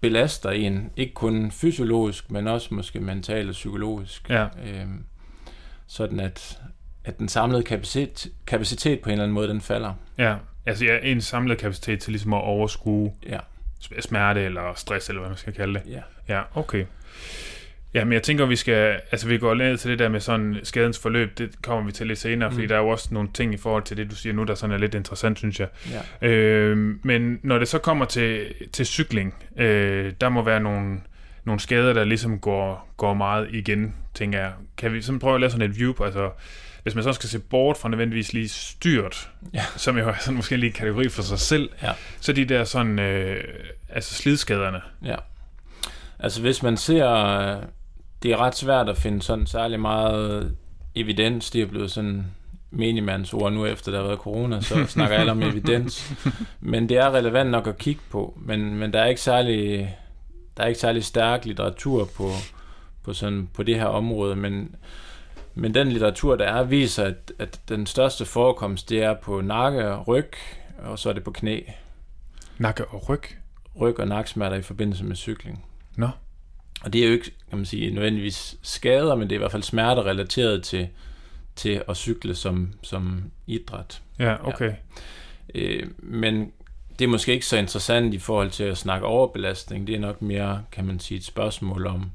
[0.00, 4.30] belaster en, ikke kun fysiologisk, men også måske mentalt og psykologisk.
[4.30, 4.42] Ja.
[4.42, 5.04] Øhm,
[5.86, 6.58] sådan at,
[7.04, 9.92] at den samlede kapacitet, kapacitet på en eller anden måde, den falder.
[10.18, 10.36] Ja,
[10.66, 13.38] altså ja, en samlet kapacitet til ligesom at overskue ja
[14.00, 15.82] smerte eller stress, eller hvad man skal kalde det.
[15.88, 16.00] Ja.
[16.28, 16.84] Ja, okay.
[17.94, 20.56] Ja, men jeg tænker, vi skal, altså vi går ned til det der med sådan
[20.62, 22.54] skadens forløb, det kommer vi til lidt senere, mm.
[22.54, 24.54] fordi der er jo også nogle ting i forhold til det, du siger nu, der
[24.54, 25.68] sådan er lidt interessant, synes jeg.
[26.22, 26.28] Ja.
[26.28, 31.00] Øh, men når det så kommer til, til cykling, øh, der må være nogle,
[31.44, 34.52] nogle skader, der ligesom går, går meget igen, tænker jeg.
[34.76, 36.30] Kan vi sådan prøve at lave sådan et view på, altså
[36.84, 39.64] hvis man så skal se bort fra nødvendigvis lige styrt, ja.
[39.76, 41.92] som jo er sådan måske lige en kategori for sig selv, ja.
[42.20, 43.44] så de der sådan, øh,
[43.88, 44.80] altså slidskaderne.
[45.04, 45.16] Ja.
[46.18, 47.06] Altså hvis man ser,
[48.22, 50.56] det er ret svært at finde sådan særlig meget
[50.94, 52.24] evidens, det er blevet sådan
[52.70, 56.12] minimands ord nu efter der har været corona, så snakker alle om evidens.
[56.60, 59.90] Men det er relevant nok at kigge på, men, men der er ikke særlig,
[60.56, 62.30] der er ikke særlig stærk litteratur på,
[63.04, 64.74] på, sådan, på det her område, men
[65.54, 69.88] men den litteratur, der er, viser, at, at den største forekomst, det er på nakke
[69.88, 70.32] og ryg,
[70.78, 71.60] og så er det på knæ.
[72.58, 73.22] Nakke og ryg?
[73.80, 75.64] Ryg og naksmerter i forbindelse med cykling.
[75.96, 76.08] Nå.
[76.84, 79.52] Og det er jo ikke, kan man sige, nødvendigvis skader, men det er i hvert
[79.52, 80.88] fald smerter relateret til,
[81.56, 84.02] til at cykle som, som idræt.
[84.18, 84.72] Ja, okay.
[85.54, 85.60] Ja.
[85.60, 86.52] Øh, men
[86.98, 89.86] det er måske ikke så interessant i forhold til at snakke overbelastning.
[89.86, 92.10] Det er nok mere, kan man sige, et spørgsmål om,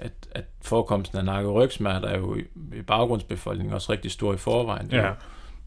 [0.00, 2.42] at, at forekomsten af nakke- og rygsmerter er jo i,
[2.76, 4.90] i baggrundsbefolkningen også rigtig stor i forvejen.
[4.90, 5.12] Det er ja.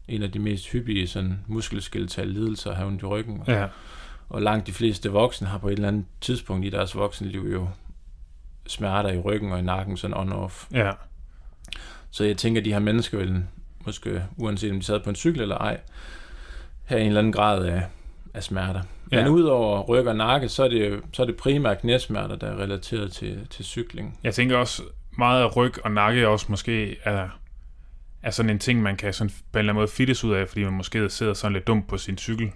[0.08, 3.42] en af de mest hyppige sådan, muskelskelettale lidelser ondt i ryggen.
[3.46, 3.66] Ja.
[4.28, 7.68] Og langt de fleste voksne har på et eller andet tidspunkt i deres voksenliv jo
[8.66, 10.66] smerter i ryggen og i nakken, sådan on-off.
[10.72, 10.92] Ja.
[12.10, 13.44] Så jeg tænker, at de her mennesker vil
[13.86, 15.80] måske, uanset om de sad på en cykel eller ej,
[16.84, 17.82] have en eller anden grad af,
[18.34, 18.82] af smerter.
[19.12, 19.22] Ja.
[19.22, 22.62] Men udover ryg og nakke, så er det, så er det primært knæsmerter, der er
[22.62, 24.18] relateret til, til cykling.
[24.24, 24.82] Jeg tænker også,
[25.18, 27.28] meget af ryg og nakke også måske er,
[28.22, 30.48] er sådan en ting, man kan sådan på en eller anden måde fittes ud af,
[30.48, 32.50] fordi man måske sidder sådan lidt dumt på sin cykel.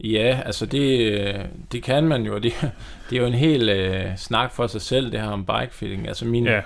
[0.00, 2.52] Ja, altså det, det kan man jo, det,
[3.10, 6.08] det er jo en hel øh, snak for sig selv, det her om bikefitting.
[6.08, 6.60] Altså min, Ja,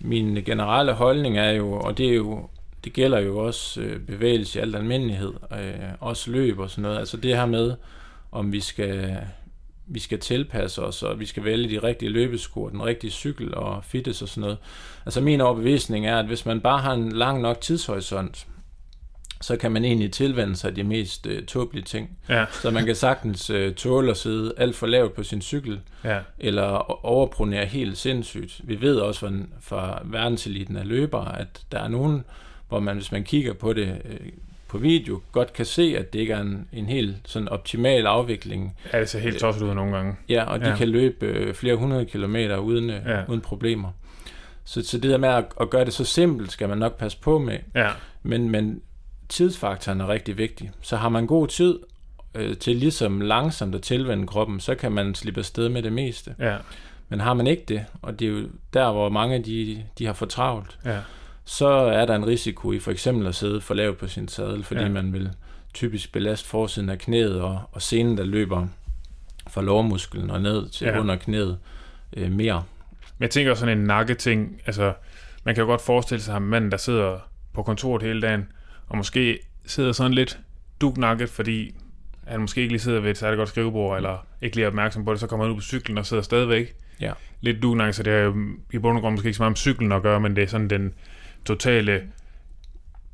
[0.00, 2.48] min generelle holdning er jo, og det er jo,
[2.84, 6.98] det gælder jo også øh, bevægelse i al almindelighed, øh, også løb og sådan noget.
[6.98, 7.74] Altså det her med,
[8.32, 9.16] om vi skal,
[9.86, 13.84] vi skal tilpasse os, og vi skal vælge de rigtige løbesko, den rigtige cykel og
[13.84, 14.58] fitness og sådan noget.
[15.06, 18.46] Altså min overbevisning er, at hvis man bare har en lang nok tidshorisont,
[19.40, 22.18] så kan man egentlig tilvende sig de mest øh, tåbelige ting.
[22.28, 25.80] ja, Så man kan sagtens øh, tåle at sidde alt for lavt på sin cykel,
[26.04, 26.62] ja, eller
[27.06, 28.60] overpronere helt sindssygt.
[28.64, 32.24] Vi ved også fra, fra verdenseliten af løbere, at der er nogen,
[32.68, 34.28] hvor man, hvis man kigger på det øh,
[34.68, 38.76] på video, godt kan se, at det ikke er en, en helt sådan optimal afvikling.
[38.92, 40.16] ja det ser helt tosset ud nogle gange.
[40.28, 40.76] Ja, og de Ja.
[40.76, 43.22] kan løbe øh, flere hundrede kilometer uden, øh, ja.
[43.28, 43.88] uden problemer.
[44.64, 47.18] Så, så det der med at, at gøre det så simpelt, skal man nok passe
[47.20, 47.58] på med.
[47.74, 47.90] Ja,
[48.22, 48.80] Men, men
[49.28, 50.70] tidsfaktoren er rigtig vigtig.
[50.82, 51.78] Så har man god tid
[52.34, 56.34] øh, til ligesom langsomt at tilvende kroppen, så kan man slippe afsted med det meste.
[56.38, 56.56] ja,
[57.08, 60.12] Men har man ikke det, og det er jo der, hvor mange de, de har
[60.12, 60.98] for travlt, ja,
[61.50, 64.64] så er der en risiko i for eksempel at sidde for lavt på sin sadel,
[64.64, 64.88] fordi Ja.
[64.88, 65.30] man vil
[65.74, 68.66] typisk belaste forsiden af knæet, og, og senen, der løber
[69.48, 71.00] fra lårmusklen og ned til Ja.
[71.00, 71.58] under knæet
[72.16, 72.64] øh, mere.
[73.18, 74.92] Men jeg tænker også sådan en nakketing, altså
[75.44, 77.18] man kan jo godt forestille sig ham manden, der sidder
[77.52, 78.48] på kontoret hele dagen,
[78.88, 80.38] og måske sidder sådan lidt
[80.80, 81.74] duknakket, fordi
[82.26, 85.04] han måske ikke lige sidder ved et særligt godt skrivebord, eller ikke lige er opmærksom
[85.04, 87.12] på det, så kommer han ud på cyklen og sidder stadigvæk Ja.
[87.40, 88.34] lidt duknakket, så det er jo
[88.72, 90.48] i bund og grund måske ikke så meget om cyklen at gøre, men det er
[90.48, 90.94] sådan den
[91.48, 92.02] totale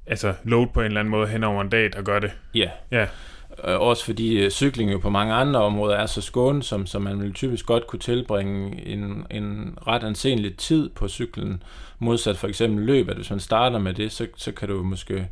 [0.06, 2.30] altså load på en eller anden måde hen over en dag, der gør det.
[2.54, 2.70] Ja.
[2.90, 3.06] Ja.
[3.68, 7.20] Øh, Også fordi øh, cykling jo på mange andre områder er så skånsom, så man
[7.22, 11.62] vil typisk godt kunne tilbringe en, en ret anselig tid på cyklen,
[11.98, 15.28] modsat for eksempel løb, at hvis man starter med det, så, så kan du måske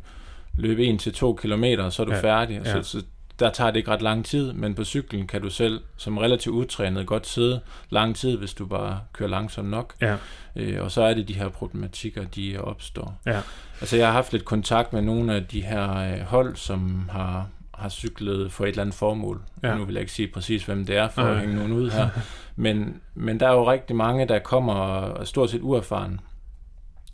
[0.57, 2.61] løbe 1-2 kilometer, og så er du Ja, færdig.
[2.65, 2.71] ja.
[2.83, 3.03] Så, så
[3.39, 6.55] der tager det ikke ret lang tid, men på cyklen kan du selv som relativt
[6.55, 9.93] utrænet godt sidde lang tid, hvis du bare kører langsomt nok.
[10.01, 10.15] Ja.
[10.55, 13.19] Øh, og så er det de her problematikker, de opstår.
[13.25, 13.41] Ja.
[13.81, 17.47] Altså jeg har haft lidt kontakt med nogle af de her øh, hold, som har,
[17.73, 19.41] har cyklet for et eller andet formål.
[19.63, 19.75] Ja.
[19.75, 21.31] Nu vil jeg ikke sige præcis, hvem det er, for Nej.
[21.31, 22.09] at hænge nogen ud her.
[22.55, 26.19] Men, men der er jo rigtig mange, der kommer og er stort set uerfaren.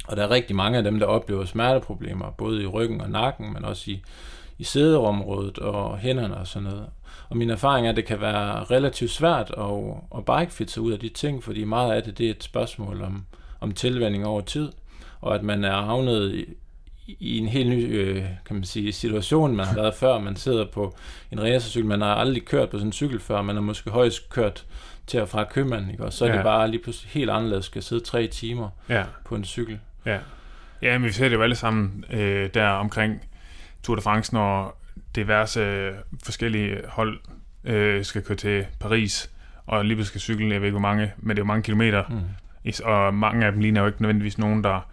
[0.07, 3.53] Og der er rigtig mange af dem, der oplever smerteproblemer, både i ryggen og nakken,
[3.53, 4.03] men også i,
[4.59, 6.85] i sæderområdet og hænderne og sådan noget.
[7.29, 10.91] Og min erfaring er, at det kan være relativt svært at, at bikefitte sig ud
[10.91, 13.25] af de ting, fordi meget af det, det er et spørgsmål om,
[13.59, 14.71] om tilvænding over tid,
[15.21, 16.45] og at man er havnet i,
[17.19, 20.19] i en helt ny øh, kan man sige, situation, man har været før.
[20.19, 20.95] Man sidder på
[21.31, 24.29] en racercykel, man har aldrig kørt på sådan en cykel før, man har måske højst
[24.29, 24.65] kørt
[25.07, 26.05] til og fra købmanden, ikke?
[26.05, 26.33] og så er Ja.
[26.33, 26.37] ja.
[26.39, 29.03] det bare lige pludselig helt anderledes, skal sidde tre timer Ja.
[29.25, 29.79] på en cykel.
[30.05, 30.17] Ja.
[30.81, 33.21] Ja, men vi ser det jo alle sammen øh, der omkring
[33.83, 34.81] Tour de France, når
[35.15, 37.19] diverse øh, forskellige hold
[37.63, 39.31] øh, skal køre til Paris,
[39.67, 42.03] og lige skal cykle, jeg ved ikke hvor mange, men det er jo mange kilometer,
[42.09, 42.19] Mm.
[42.85, 44.87] Og mange af dem ligner jo ikke nødvendigvis nogen, der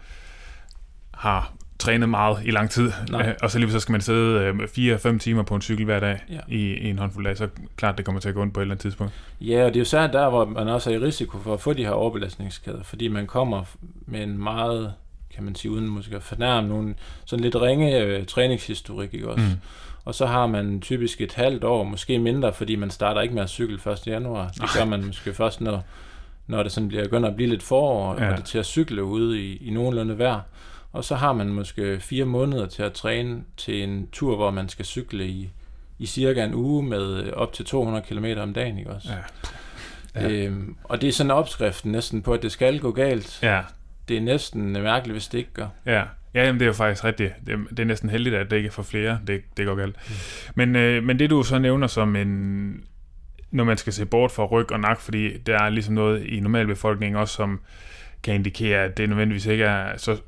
[1.15, 3.29] har trænet meget i lang tid, Nej.
[3.29, 6.01] øh, og så lige pludselig skal man sidde øh, 4-5 timer på en cykel hver
[6.01, 6.41] dag Ja.
[6.49, 8.63] i, i en håndfuld dage, så klart det kommer til at gå ondt på et
[8.63, 9.13] eller andet tidspunkt.
[9.41, 11.61] Ja, og det er jo særligt der, hvor man også er i risiko for at
[11.61, 13.65] få de her overbelastningsskader, fordi man kommer
[14.07, 14.95] med en meget,
[15.35, 19.45] kan man sige, uden måske at fornærme nogen, sådan lidt ringe øh, træningshistorik, ikke også?
[19.45, 19.53] Mm.
[20.05, 23.43] Og så har man typisk et halvt år, måske mindre, fordi man starter ikke med
[23.43, 24.07] at cykle 1.
[24.07, 24.49] januar.
[24.49, 25.83] Det gør man måske først, når,
[26.47, 28.31] når det sådan bliver, begynder at blive lidt forår, Ja.
[28.31, 30.41] og det til at cykle ude i, i nogenlunde vejr.
[30.93, 34.69] Og så har man måske fire måneder til at træne til en tur, hvor man
[34.69, 35.51] skal cykle i,
[35.99, 39.09] i cirka en uge med op til 200 km om dagen, ikke også?
[39.09, 39.17] Ja.
[40.23, 40.29] Ja.
[40.31, 43.39] Øhm, og det er sådan opskriften næsten på, at det skal gå galt.
[43.43, 43.61] Ja,
[44.09, 45.69] Det er næsten mærkeligt, hvis det ikke gør.
[45.87, 46.03] Ja,
[46.35, 47.33] ja jamen, det er jo faktisk rigtigt.
[47.47, 49.21] Det, er- det er næsten heldigt, at det ikke er for flere.
[49.27, 49.97] Det, det går galt.
[50.09, 50.15] Mm.
[50.55, 52.85] Men, øh, men det du så nævner som en...
[53.51, 56.41] Når man skal se bort fra ryg og nak, fordi der er ligesom noget i
[56.41, 57.61] normalbefolkningen også, som
[58.23, 60.21] kan indikere, at det nødvendigvis ikke er så,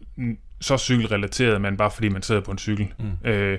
[0.61, 2.95] så cykelrelateret, men bare fordi man sidder på en cykel.
[2.99, 3.29] Mm.
[3.31, 3.59] Øh,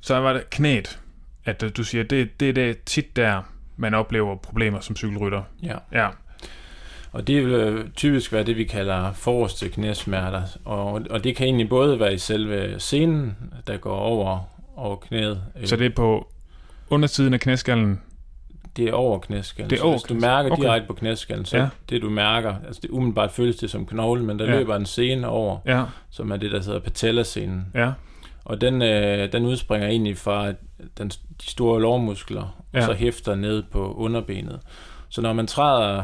[0.00, 1.00] så var det knæet,
[1.44, 3.42] at du siger, det, det er det tit der,
[3.76, 5.42] man oplever problemer som cykelrytter.
[5.62, 5.76] Ja.
[5.92, 6.08] Ja,
[7.16, 10.42] Og det vil øh, typisk være det, vi kalder forreste knæsmerter.
[10.64, 14.38] Og, og det kan egentlig både være i selve scenen, der går over,
[14.76, 15.42] over knæet.
[15.64, 16.28] så det er på
[16.90, 18.00] undersiden af knæskallen.
[18.76, 19.70] det er over knæskallen.
[19.70, 20.62] Det er Så over hvis du mærker Okay.
[20.62, 21.68] direkte på knæskallen, så Ja.
[21.90, 24.50] det du mærker, altså det umiddelbart føles det som knogle, men der Ja.
[24.58, 27.66] løber en scene over, Ja, som er det, der hedder patellascenen.
[27.74, 27.92] ja,
[28.44, 30.46] Og den, øh, den udspringer egentlig fra
[30.98, 32.78] den, de store lårmuskler, ja.
[32.78, 34.60] og så hæfter ned på underbenet.
[35.08, 36.02] Så når man træder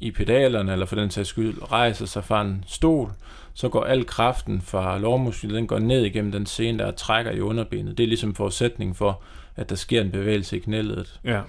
[0.00, 3.12] i pedalerne, eller for den sags skyld rejser sig fra en stol,
[3.54, 7.40] så går al kraften fra lårmusklen, den går ned igennem den scene, der trækker i
[7.40, 7.98] underbenet.
[7.98, 9.22] Det er ligesom forudsætning for,
[9.56, 11.20] at der sker en bevægelse i knæledet.
[11.24, 11.40] Ja.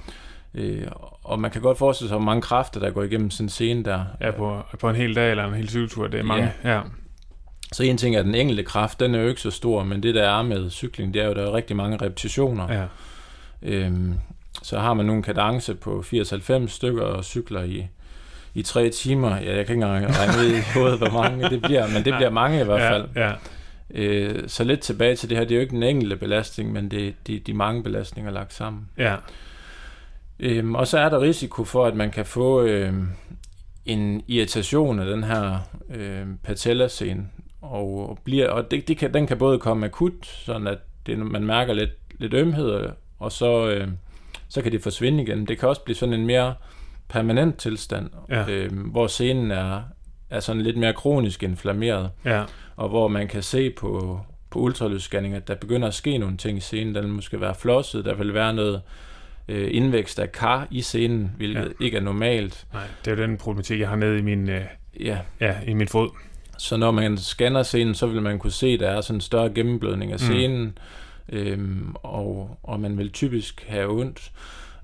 [0.54, 0.88] Øh,
[1.24, 3.84] og man kan godt forestille sig, hvor mange kræfter, der går igennem sådan en scene
[3.84, 4.06] der.
[4.22, 6.52] Ja, på, på en hel dag eller en hel cykeltur, det er mange.
[6.64, 6.76] Ja.
[6.76, 6.82] ja.
[7.72, 10.04] Så en ting er, at den enkelte kraft, den er jo ikke så stor, men
[10.04, 12.74] det der er med cykling, det er jo, der er rigtig mange repetitioner.
[12.74, 12.86] Ja.
[13.62, 14.14] Øhm,
[14.64, 17.88] så har man nogle kadence på 80-90 stykker og cykler i,
[18.54, 19.30] i tre timer.
[19.30, 22.14] Ja, jeg kan ikke engang regne ud i hovedet, hvor mange det bliver, men det
[22.14, 23.06] bliver mange i hvert fald.
[23.16, 23.34] Ja, ja.
[23.94, 26.92] Øh, så lidt tilbage til det her, det er jo ikke den enkelte belastning, men
[26.92, 28.90] det er de, de mange belastninger lagt sammen.
[28.98, 29.16] Ja.
[30.40, 32.94] Øhm, og så er der risiko for, at man kan få øh,
[33.86, 35.60] en irritation af den her
[35.94, 37.28] øh, patellascene,
[37.62, 41.18] og, og, bliver, og det, det kan, den kan både komme akut, sådan at det,
[41.18, 43.88] man mærker lidt, lidt ømhed, og så, øh,
[44.48, 45.48] så kan det forsvinde igen.
[45.48, 46.54] Det kan også blive sådan en mere
[47.10, 48.46] permanent tilstand, Ja.
[48.50, 49.82] øh, hvor scenen er,
[50.30, 52.44] er sådan lidt mere kronisk inflammeret, Ja.
[52.76, 54.20] og hvor man kan se på,
[54.50, 56.96] på ultralydsscanning, at der begynder at ske nogle ting i scenen.
[56.96, 58.82] Der vil måske være flosset, der vil være noget
[59.48, 61.86] øh, indvækst af kar i scenen, hvilket ja.
[61.86, 62.66] ikke er normalt.
[62.74, 64.62] Nej, det er jo den problematik, jeg har nede i min, øh,
[65.00, 66.10] Ja, ja, i min fod.
[66.58, 69.22] så når man scanner scenen, så vil man kunne se, at der er sådan en
[69.22, 70.78] større gennemblødning af scenen,
[71.30, 71.38] mm.
[71.38, 74.32] øhm, og, og man vil typisk have ondt.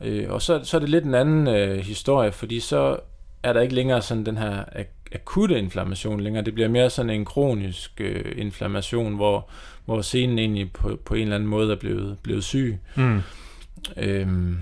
[0.01, 2.97] Øh, og så, så er det lidt en anden øh, historie, fordi så
[3.43, 6.43] er der ikke længere sådan den her ak- akutte inflammation længere.
[6.43, 9.49] Det bliver mere sådan en kronisk øh, inflammation, hvor,
[9.86, 12.77] hvor scenen egentlig på, på en eller anden måde er blevet, blevet syg.
[12.95, 13.21] Mm.
[13.97, 14.58] Øhm,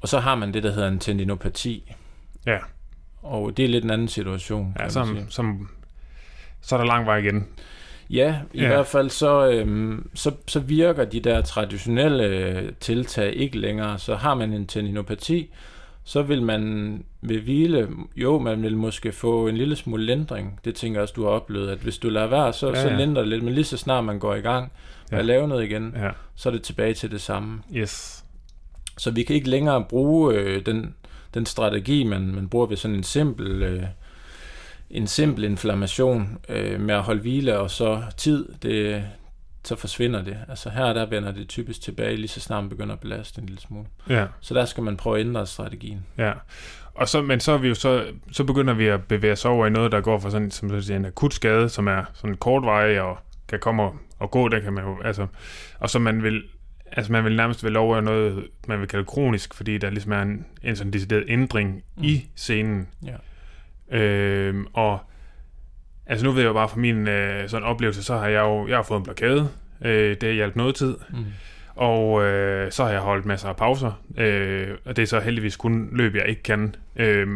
[0.00, 1.92] og så har man det, der hedder en tendinopati.
[2.46, 2.58] Ja.
[3.22, 4.76] Og det er lidt en anden situation.
[4.78, 5.68] Ja, som, som,
[6.60, 7.46] så er der lang vej igen.
[8.10, 8.66] Ja, i Ja.
[8.68, 13.98] hvert fald så, øhm, så, så virker de der traditionelle øh, tiltag ikke længere.
[13.98, 15.50] Så har man en tendinopati,
[16.04, 20.60] så vil man ved hvile, jo, man vil måske få en lille smule lindring.
[20.64, 22.82] Det tænker jeg også, du har oplevet, at hvis du lader være, så, Ja, ja,
[22.82, 23.42] så lindrer det lidt.
[23.42, 24.72] Men lige så snart man går i gang
[25.10, 25.18] med Ja.
[25.18, 26.10] at lave noget igen, Ja.
[26.34, 27.62] så er det tilbage til det samme.
[27.74, 28.24] Yes.
[28.98, 30.94] Så vi kan ikke længere bruge øh, den,
[31.34, 33.82] den strategi, man, man bruger ved sådan en simpel, øh,
[34.90, 39.04] en simpel inflammation øh, med at holde hvile og så tid, det,
[39.64, 40.36] så forsvinder det.
[40.48, 43.46] Altså her der vender det typisk tilbage, lige så snart man begynder at belaste en
[43.46, 43.86] lille smule.
[44.08, 44.26] Ja.
[44.40, 46.06] Så der skal man prøve at ændre strategien.
[46.18, 46.32] Ja.
[46.94, 49.66] Og så, men så er vi jo så, så begynder vi at bevæge os over
[49.66, 52.36] i noget, der går fra sådan, som du siger, en akut skade, som er sådan
[52.36, 53.18] kortvarig og
[53.48, 55.26] kan komme og, og gå, der kan man jo, altså,
[55.78, 56.42] og så man vil,
[56.92, 60.12] altså man vil nærmest vel over i noget, man vil kalde kronisk, fordi der ligesom
[60.12, 62.04] er en, en sådan decideret ændring mm.
[62.04, 62.88] i scenen.
[63.06, 63.16] Ja.
[63.90, 64.98] Øhm, og
[66.06, 68.68] altså nu ved jeg jo bare fra min øh, sådan oplevelse, så har jeg jo
[68.68, 69.48] jeg har fået en blokade.
[69.84, 70.96] Øh, det har hjulpet noget tid.
[71.10, 71.24] Mm.
[71.76, 75.56] Og øh, så har jeg holdt masser af pauser, øh, og det er så heldigvis
[75.56, 76.74] kun løb, jeg ikke kan.
[76.96, 77.28] Øh,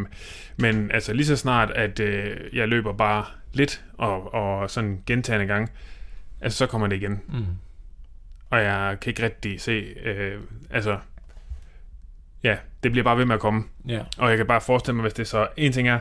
[0.57, 5.47] men altså lige så snart, at øh, jeg løber bare lidt, og, og sådan gentagende
[5.47, 5.71] gang,
[6.41, 7.21] altså så kommer det igen.
[7.29, 7.45] Mm.
[8.51, 10.99] Og jeg kan ikke rigtig se, øh, altså,
[12.45, 13.65] ja, det bliver bare ved med at komme.
[13.89, 14.03] Ja.
[14.19, 15.99] Og jeg kan bare forestille mig, hvis det så, en ting er,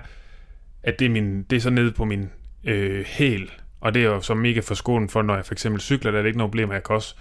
[0.88, 2.30] at det er, min, det er så nede på min
[2.64, 6.12] øh, hæl, og det er jo så mega forskånet for, når jeg for eksempel cykler,
[6.12, 7.16] der er det ikke noget problem, jeg kan også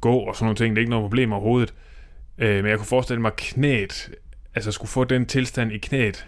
[0.00, 1.74] gå og sådan nogle ting, det er ikke noget problem overhovedet.
[2.38, 4.10] Øh, men jeg kunne forestille mig knæet,
[4.54, 6.26] altså skulle få den tilstand i knæet,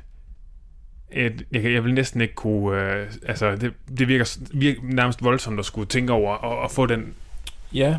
[1.12, 5.58] at jeg, jeg vil næsten ikke kunne, øh, altså det, det virker, virker nærmest voldsomt
[5.58, 7.14] at skulle tænke over og, og få den,
[7.74, 7.98] Ja,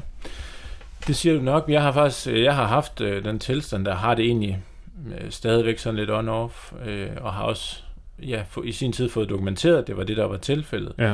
[1.07, 1.65] det siger du nok.
[1.67, 4.63] Jeg har faktisk øh, jeg har haft øh, den tilstand, der har det egentlig
[5.07, 7.83] øh, stadigvæk sådan lidt on-off, øh, og har også
[8.27, 10.93] ja, få, i sin tid fået dokumenteret, at det var det, der var tilfældet.
[10.97, 11.13] ja,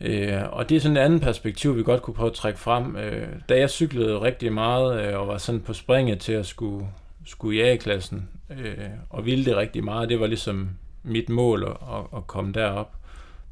[0.00, 2.96] Øh, og det er sådan et andet perspektiv, vi godt kunne prøve at trække frem.
[2.96, 6.86] Øh, da jeg cyklede rigtig meget, øh, og var sådan på springet til at skulle,
[7.26, 8.74] skulle i A-klassen, øh,
[9.10, 10.68] og ville det rigtig meget, det var ligesom
[11.02, 12.92] mit mål at, at, at komme derop.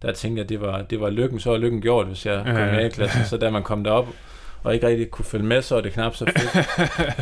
[0.02, 2.56] Der tænkte jeg, det var, det var lykken, så var lykken gjort, hvis jeg kom
[2.56, 2.78] Ja, ja.
[2.78, 3.24] i A-klassen.
[3.24, 4.08] Så da man kom derop,
[4.62, 6.68] og ikke rigtig kunne følge med, så var det knap så fedt.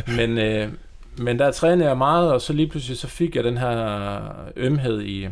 [0.17, 0.67] men, øh,
[1.17, 4.21] men der trænede jeg meget, og så lige pludselig så fik jeg den her
[4.55, 5.27] ømhed i,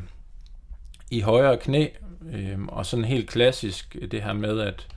[1.11, 1.87] i højre knæ,
[2.33, 4.87] øhm, og sådan helt klassisk det her med, at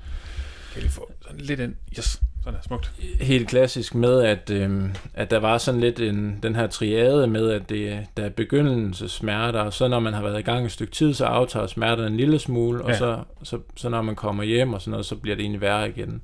[0.73, 2.93] kan lige få sådan lidt ind, yes, sådan er smukt.
[3.21, 7.51] helt klassisk med, at, øhm, at der var sådan lidt en, den her triade med,
[7.51, 10.93] at det, der er begyndelsesmerter, og så når man har været i gang et stykke
[10.93, 12.99] tid, så aftager smerterne en lille smule, og Ja.
[12.99, 15.89] så, så, så når man kommer hjem og sådan noget, så bliver det egentlig værre
[15.89, 16.23] igen.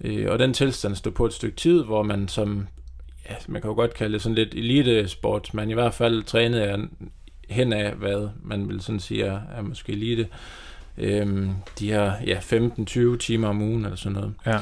[0.00, 2.66] Øh, og den tilstand stod på et stykke tid, hvor man som,
[3.30, 6.80] ja, man kan jo godt kalde det sådan lidt elitesportsmand, i hvert fald trænede jeg
[7.48, 10.28] hen af, hvad man vil sådan sige er, er måske elite,
[10.98, 14.34] øhm, de her ja, 15-20 timer om ugen eller sådan noget.
[14.46, 14.58] Ja.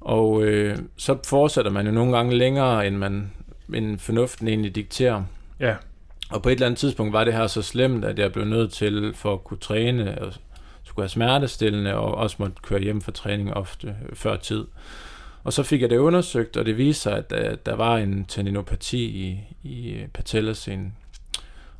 [0.00, 3.30] Og øh, så fortsætter man jo nogle gange længere, end man
[3.74, 5.24] end fornuften egentlig dikterer.
[5.60, 5.74] Ja,
[6.30, 8.72] Og på et eller andet tidspunkt var det her så slemt, at jeg blev nødt
[8.72, 10.32] til for at kunne træne og
[10.84, 14.64] skulle have smertestillende og også måtte køre hjem for træning ofte øh, før tid.
[15.44, 18.24] Og så fik jeg det undersøgt, og det viste sig, at, at der var en
[18.24, 20.94] tendinopati i, i patellascenen.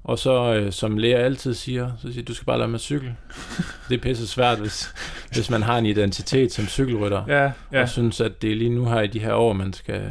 [0.05, 3.17] Og så, øh, som læger altid siger, så siger du skal bare lade mig cykle.
[3.89, 4.95] det er pisse svært, hvis,
[5.33, 8.71] hvis man har en identitet som cykelrytter, Ja, ja, og synes, at det er lige
[8.71, 10.11] nu her i de her år, man skal,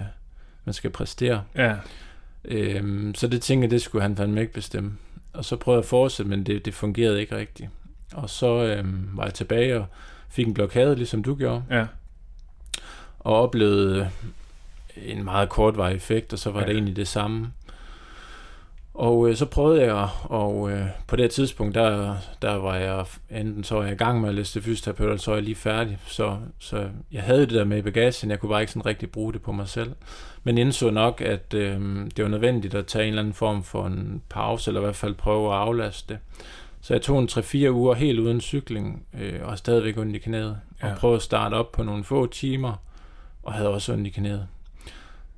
[0.65, 1.43] man skal præstere.
[1.55, 1.75] ja.
[2.45, 4.91] Øhm, så det tænkte jeg, det skulle han fandme ikke bestemme.
[5.33, 7.69] Og så prøvede jeg at fortsætte, men det, det fungerede ikke rigtigt.
[8.13, 9.85] Og så øhm, var jeg tilbage og
[10.29, 11.85] fik en blokade, ligesom du gjorde, ja.
[13.23, 14.09] Og oplevede
[14.97, 16.65] en meget kortvarig effekt, og så var Ja.
[16.65, 17.51] det egentlig det samme.
[18.93, 23.63] Og øh, så prøvede jeg, og øh, på det tidspunkt, der, der var jeg, enten
[23.63, 25.55] så var jeg i gang med at læse til fysioterapeut, eller så var jeg lige
[25.55, 25.97] færdig.
[26.07, 29.11] Så, så jeg havde det der med i bagagen, jeg kunne bare ikke sådan rigtig
[29.11, 29.91] bruge det på mig selv.
[30.43, 31.79] Men indså nok, at øh,
[32.17, 34.95] det var nødvendigt at tage en eller anden form for en pause, eller i hvert
[34.95, 36.17] fald prøve at aflaste det.
[36.81, 40.57] Så jeg tog en 3-4 uger helt uden cykling, øh, og stadigvæk ondt i knæet,
[40.81, 40.95] og Ja.
[40.95, 42.73] prøvede at starte op på nogle få timer,
[43.43, 44.47] og havde også ondt i knæet.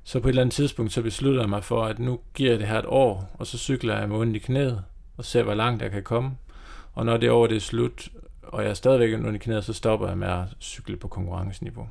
[0.04, 2.58] Så på et eller andet tidspunkt, så besluttede jeg mig for, at nu giver jeg
[2.58, 4.82] det her et år, og så cykler jeg med ondt i knæet,
[5.16, 6.30] og ser, hvor langt jeg kan komme.
[6.92, 8.08] Og når det år det er slut,
[8.42, 11.88] og jeg er stadigvæk ondt i knæet, så stopper jeg med at cykle på konkurrenceniveau.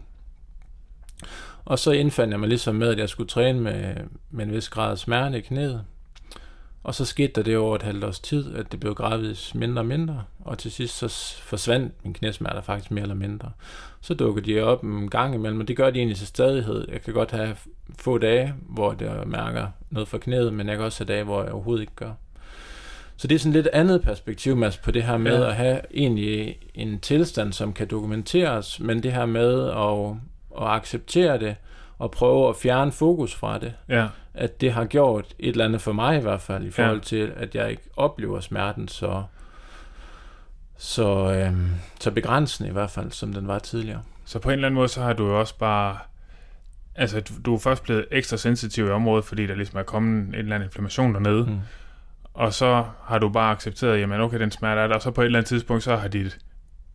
[1.65, 3.95] Og så indfandt jeg mig ligesom med, at jeg skulle træne med,
[4.31, 5.85] med en vis grad af smerte i knæet.
[6.83, 9.81] Og så skete der det over et halvt års tid, at det blev gradvist mindre
[9.81, 13.51] og mindre, og til sidst så forsvandt min knæsmerter faktisk mere eller mindre.
[14.01, 16.87] Så dukker de op en gang imellem, og det gør de egentlig til stadighed.
[16.91, 17.55] Jeg kan godt have
[17.99, 21.43] få dage, hvor jeg mærker noget for knæet, men jeg kan også have dage, hvor
[21.43, 22.11] jeg overhovedet ikke gør.
[23.17, 25.47] Så det er sådan lidt andet perspektiv, Mads, på det her med ja.
[25.47, 30.15] at have egentlig en tilstand, som kan dokumenteres, men det her med at,
[30.61, 31.55] at acceptere det,
[31.97, 35.81] og prøve at fjerne fokus fra det, Ja, at det har gjort et eller andet
[35.81, 37.03] for mig i hvert fald, i forhold Ja.
[37.03, 39.23] til, at jeg ikke oplever smerten så,
[40.77, 41.69] så, øhm,
[41.99, 44.01] så begrænsende i hvert fald, som den var tidligere.
[44.25, 45.97] så på en eller anden måde, så har du jo også bare...
[46.95, 50.27] Altså, du, du er først blevet ekstra sensitiv i området, fordi der ligesom er kommet
[50.27, 51.59] en eller anden inflammation dernede, Mm.
[52.33, 55.21] og så har du bare accepteret, jamen okay, den smerte er der, og så på
[55.21, 56.39] et eller andet tidspunkt, så har dit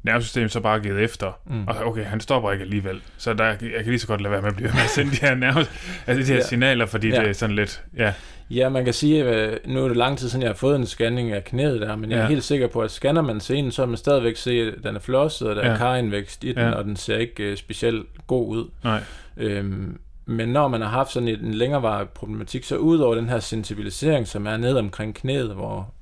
[0.03, 1.67] nervesystem så bare givet efter, Mm.
[1.67, 4.43] og okay, han stopper ikke alligevel, så der, jeg kan lige så godt lade være
[4.43, 5.67] med at blive med at sende de her, nerve,
[6.07, 6.47] altså de her Ja.
[6.47, 7.21] signaler, fordi Ja.
[7.21, 8.13] det er sådan lidt, ja,
[8.51, 10.87] Ja, man kan sige, at nu er det lang tid siden, jeg har fået en
[10.87, 12.29] scanning af knæet der, men jeg er Ja.
[12.29, 15.01] helt sikker på, at scanner man scenen, så vil man stadigvæk se, at den er
[15.01, 15.73] flosset, og der Ja.
[15.73, 16.71] er karindvækst i den, Ja.
[16.71, 18.69] og den ser ikke uh, specielt god ud.
[18.85, 19.01] nej,
[19.37, 23.39] Øhm, men når man har haft sådan en længerevarig problematik, så ud over den her
[23.41, 25.95] sensibilisering, som er nede omkring knæet, hvor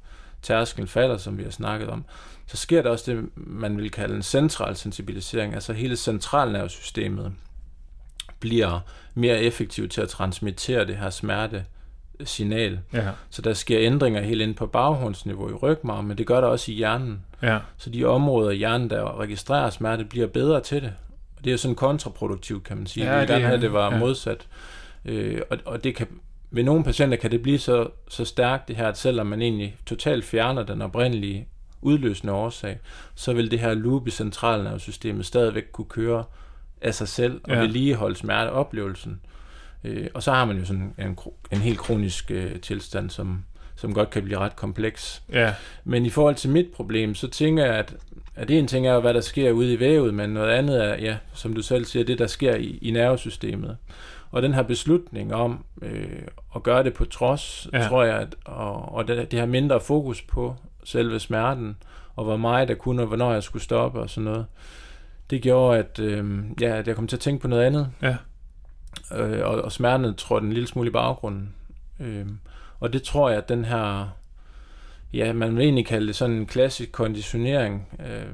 [0.42, 2.04] tærskelen falder, som vi har snakket om,
[2.46, 7.32] så sker der også det, man vil kalde en central sensibilisering, altså hele centralnervesystemet
[8.40, 8.80] bliver
[9.14, 11.64] mere effektivt til at transmittere det her smerte
[12.24, 12.78] signal.
[12.92, 16.48] ja, Så der sker ændringer helt ind på baghåndsniveau i rygmarven, men det gør der
[16.48, 17.22] også i hjernen.
[17.42, 20.92] ja, Så de områder i hjernen, der registrerer smerte, bliver bedre til det.
[21.36, 23.06] Og det er jo sådan kontraproduktivt, kan man sige.
[23.14, 23.98] Ja, vi gerne er- have, det var ja.
[23.98, 24.46] modsat.
[25.04, 26.06] Øh, og, og det kan,
[26.50, 29.76] ved nogle patienter kan det blive så, så stærkt, det her, at selvom man egentlig
[29.86, 31.48] totalt fjerner den oprindelige
[31.82, 32.78] udløsende årsag,
[33.14, 36.24] så vil det her loop i centralnervesystemet stadigvæk kunne køre
[36.80, 37.60] af sig selv og Ja.
[37.60, 39.20] vedligeholde smerteoplevelsen.
[39.84, 41.18] Øh, og så har man jo sådan en,
[41.52, 43.44] en helt kronisk øh, tilstand, som,
[43.76, 45.22] som godt kan blive ret kompleks.
[45.32, 45.54] ja,
[45.84, 47.96] Men i forhold til mit problem, så tænker jeg, at,
[48.34, 51.16] at en ting er, hvad der sker ude i vævet, men noget andet er, ja,
[51.34, 53.76] som du selv siger, det der sker i, i nervesystemet.
[54.30, 56.22] Og den her beslutning om øh,
[56.56, 57.88] at gøre det på trods, ja.
[57.88, 60.54] tror jeg, at, og, og det, det her mindre fokus på
[60.86, 61.76] selve smerten,
[62.16, 64.46] og hvor meget der kunne, og hvornår jeg skulle stoppe og sådan noget,
[65.30, 67.88] det gjorde, at, øh, ja, at jeg kom til at tænke på noget andet.
[68.02, 68.16] Ja.
[69.16, 71.54] Øh, og, og smerten trådte en lille smule i baggrunden.
[72.00, 72.26] Øh,
[72.80, 74.08] og det tror jeg, at den her
[75.12, 77.88] ja, man vil egentlig kalde det sådan en klassisk konditionering.
[78.00, 78.26] Øh,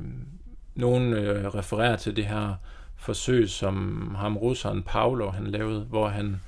[0.74, 2.54] nogen øh, refererer til det her
[2.96, 6.40] forsøg, som ham russeren Paulo han lavede, hvor han,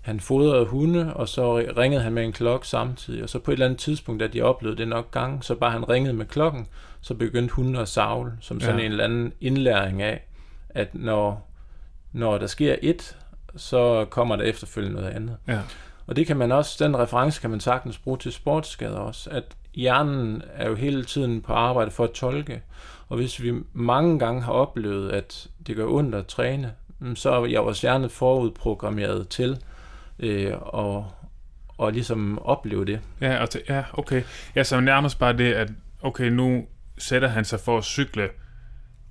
[0.00, 3.22] han fodrede hunde, og så ringede han med en klokke samtidig.
[3.22, 5.70] Og så på et eller andet tidspunkt, da de oplevede det nok gang, så bare
[5.70, 6.66] han ringede med klokken,
[7.00, 8.84] så begyndte hunden at savle, som sådan Ja.
[8.86, 10.26] en eller anden indlæring af,
[10.68, 11.50] at når,
[12.12, 13.16] når der sker et,
[13.56, 15.36] så kommer der efterfølgende noget andet.
[15.48, 15.60] ja,
[16.06, 19.44] Og det kan man også, den reference kan man sagtens bruge til sportsskader også, at
[19.74, 22.62] hjernen er jo hele tiden på arbejde for at tolke,
[23.08, 26.72] og hvis vi mange gange har oplevet, at det gør ondt at træne,
[27.14, 29.58] så er vores hjerne forudprogrammeret til
[30.20, 31.10] øh, og,
[31.68, 33.00] og ligesom opleve det.
[33.20, 34.22] ja, og til, ja, okay.
[34.56, 35.70] Ja, så nærmest bare det, at
[36.02, 36.66] okay, nu
[36.98, 38.28] sætter han sig for at cykle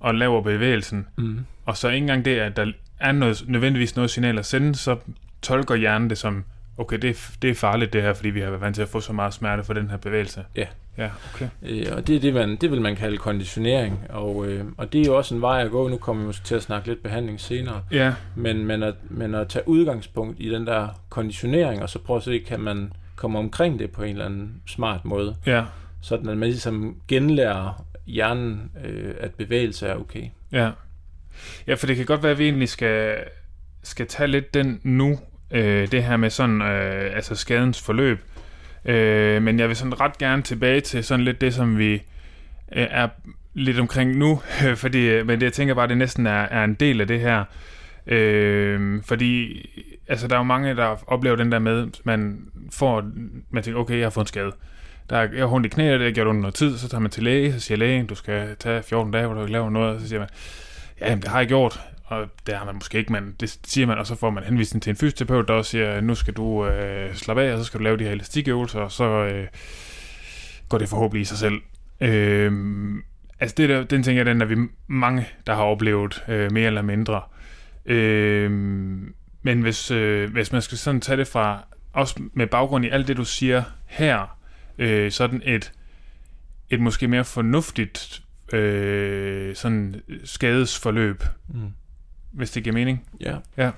[0.00, 1.38] og laver bevægelsen, Mm.
[1.66, 4.96] og så ikke engang det, at der er noget, nødvendigvis noget signal at sende, så
[5.42, 6.44] tolker hjernen det som,
[6.80, 8.88] Okay, det er, det er farligt det her, fordi vi har været vant til at
[8.88, 10.44] få så meget smerte for den her bevægelse.
[10.56, 10.66] Ja.
[10.98, 11.48] Ja, okay.
[11.62, 15.00] Øh, og det er det, man, det vil man kalde konditionering, og, øh, og det
[15.00, 15.88] er jo også en vej at gå.
[15.88, 17.82] Nu kommer vi måske til at snakke lidt behandling senere.
[17.92, 22.16] Ja, Men, men, at, men at tage udgangspunkt i den der konditionering, og så prøve
[22.16, 25.64] at se, kan man komme omkring det på en eller anden smart måde, ja,
[26.00, 30.24] sådan at man ligesom genlærer hjernen, øh, at bevægelse er okay.
[30.52, 30.70] ja.
[31.66, 33.16] Ja, for det kan godt være, at vi egentlig skal,
[33.82, 35.18] skal tage lidt den nu,
[35.50, 38.18] øh, det her med sådan, øh, altså skadens forløb.
[38.84, 42.86] Øh, men jeg vil sådan ret gerne tilbage til sådan lidt det, som vi øh,
[42.90, 43.08] er
[43.54, 44.40] lidt omkring nu,
[44.82, 47.20] fordi, øh, men det, jeg tænker bare, det næsten er, er en del af det
[47.20, 47.44] her.
[48.06, 49.66] Øh, fordi
[50.08, 52.38] altså, der er jo mange, der oplever den der med, man
[52.72, 53.04] får,
[53.50, 54.52] man tænker, okay, jeg har fået en skade.
[55.10, 57.00] Der er, jeg har ondt i knæet, det har gjort under noget tid, så tager
[57.00, 59.70] man til læge, så siger lægen, du skal tage 14 dage, hvor du ikke laver
[59.70, 60.28] noget, så siger man,
[61.00, 61.80] ja, jamen, det har jeg gjort,
[62.10, 64.82] og det har man måske ikke, men det siger man, og så får man henvisning
[64.82, 67.78] til en fysioterapeut, der også siger, nu skal du øh, slappe af, og så skal
[67.78, 69.46] du lave de her elastikøvelser, og så øh,
[70.68, 71.60] går det forhåbentlig i sig selv.
[72.00, 72.52] Øh,
[73.40, 74.56] altså det der, den ting er den, at vi
[74.86, 77.22] mange, der har oplevet øh, mere eller mindre.
[77.86, 78.50] Øh,
[79.42, 83.08] men hvis, øh, hvis man skal sådan tage det fra, også med baggrund i alt
[83.08, 84.38] det, du siger her,
[84.78, 85.72] øh, sådan et,
[86.70, 91.72] et måske mere fornuftigt øh, sådan skadesforløb, Mm
[92.32, 93.04] hvis det giver mening.
[93.20, 93.36] Ja.
[93.56, 93.70] Ja.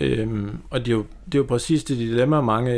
[0.00, 2.72] Øhm, og det er, jo, det er jo præcis det dilemma, mange,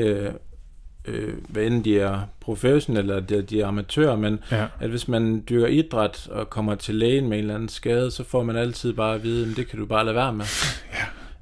[1.04, 5.08] øh, hvad enten de er professionelle eller de, de er amatører, men Ja, at hvis
[5.08, 8.56] man dyrker idræt og kommer til lægen med en eller anden skade, så får man
[8.56, 10.44] altid bare at vide, at det kan du bare lade være med.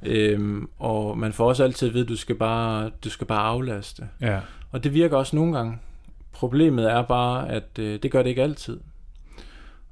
[0.02, 0.10] Ja.
[0.12, 3.42] Øhm, og man får også altid at vide, at du skal bare, du skal bare
[3.42, 4.08] aflaste.
[4.20, 4.40] ja,
[4.72, 5.78] Og det virker også nogle gange.
[6.32, 8.80] Problemet er bare, at øh, det gør det ikke altid.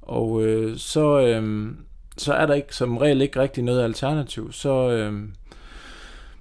[0.01, 1.67] Og øh, så, øh,
[2.17, 4.51] så er der ikke som regel ikke rigtig noget alternativ.
[4.51, 5.13] Så øh,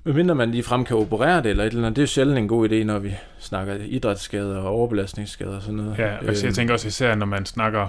[0.05, 2.39] medmindre man lige frem kan operere det eller et eller andet, det er jo sjældent
[2.39, 5.99] en god idé, når vi snakker idrætsskader og overbelastningsskader og sådan noget.
[5.99, 6.19] ja.
[6.19, 7.89] Og jeg tænker også især, når man snakker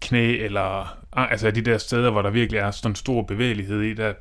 [0.00, 3.94] knæ, eller ah, altså de der steder, hvor der virkelig er sådan stor bevægelighed i,
[3.94, 4.12] der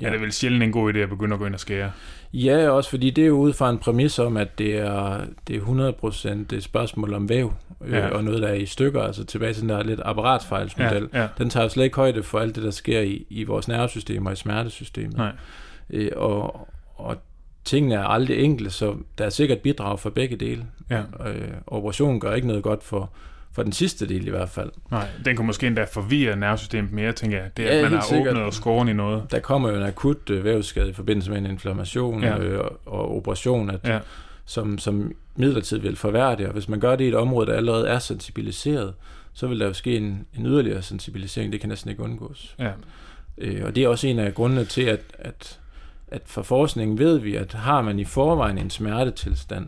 [0.00, 0.06] ja.
[0.06, 1.90] Er det vel sjældent en god idé at begynde at gå ind og skære.
[2.32, 5.56] Ja, også fordi det er jo ud fra en præmis om, at det er, det
[5.56, 5.60] er
[6.52, 7.52] 100% et spørgsmål om væv,
[7.84, 8.08] øh, Ja.
[8.08, 11.08] og noget, der er i stykker, altså tilbage til den der lidt apparatsfejlsmodel.
[11.12, 11.28] Ja, ja.
[11.38, 14.26] Den tager jo slet ikke højde for alt det, der sker i, i vores nervesystem
[14.26, 15.16] og i smertesystemet.
[15.16, 15.32] Nej.
[15.90, 17.16] Øh, og, og
[17.64, 20.64] tingene er aldrig enkle, så der er sikkert bidrag for begge dele.
[20.90, 21.00] Ja.
[21.26, 23.10] Øh, operationen gør ikke noget godt for,
[23.56, 24.70] for den sidste del i hvert fald.
[24.90, 27.50] Nej, den kunne måske endda forvirre nervesystemet mere, tænker jeg.
[27.56, 28.28] Det er, Ja, at man har sikkert.
[28.28, 29.22] åbnet og skåret i noget.
[29.30, 32.38] Der kommer jo en akut øh, vævsskade i forbindelse med en inflammation ja.
[32.38, 33.98] øh, og, og operation, at, Ja,
[34.44, 36.46] som, som midlertidigt vil forværre det.
[36.46, 38.94] Og hvis man gør det i et område, der allerede er sensibiliseret,
[39.32, 41.52] så vil der jo ske en, en yderligere sensibilisering.
[41.52, 42.54] Det kan næsten ikke undgås.
[42.58, 42.70] ja,
[43.38, 45.58] Øh, og det er også en af grundene til, at, at,
[46.08, 49.66] at for forskningen ved vi, at har man i forvejen en smertetilstand,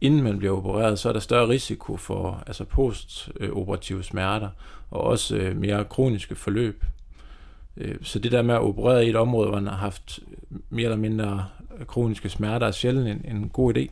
[0.00, 4.48] inden man bliver opereret, så er der større risiko for altså postoperative smerter,
[4.90, 6.84] og også øh, mere kroniske forløb.
[7.76, 10.20] Øh, så det der med at operere i et område, hvor man har haft
[10.70, 11.46] mere eller mindre
[11.86, 13.90] kroniske smerter, er sjældent en, en god idé.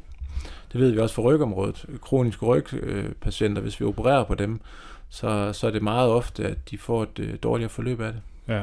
[0.73, 1.87] Det ved vi også fra rygområdet.
[2.03, 4.61] Kroniske rygpatienter, hvis vi opererer på dem,
[5.09, 8.23] så, så er det meget ofte, at de får et øh, dårligere forløb af det.
[8.49, 8.63] ja.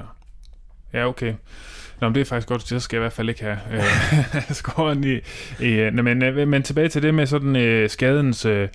[0.94, 1.34] Ja, okay.
[2.02, 4.42] Nå, men det er faktisk godt, så skal jeg i hvert fald ikke have øh,
[4.62, 5.20] skåren i...
[5.60, 8.46] i øh, nå, men, øh, men tilbage til det med sådan øh, skadens...
[8.46, 8.68] Øh,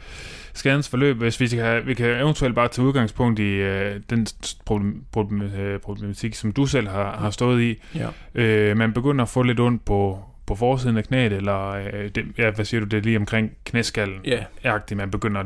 [0.55, 4.27] skadens forløb, hvis vi kan, vi kan eventuelt bare tage udgangspunkt i øh, den
[4.65, 7.83] problem, problem, øh, problematik, som du selv har, har stået i.
[7.95, 8.09] Ja.
[8.35, 12.25] Øh, man begynder at få lidt ondt på, på forsiden af knæet, eller øh, det,
[12.39, 15.45] ja, hvad siger du, det er lige omkring knæskallen, Ja, agtigt man begynder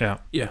[0.00, 0.46] at, ja,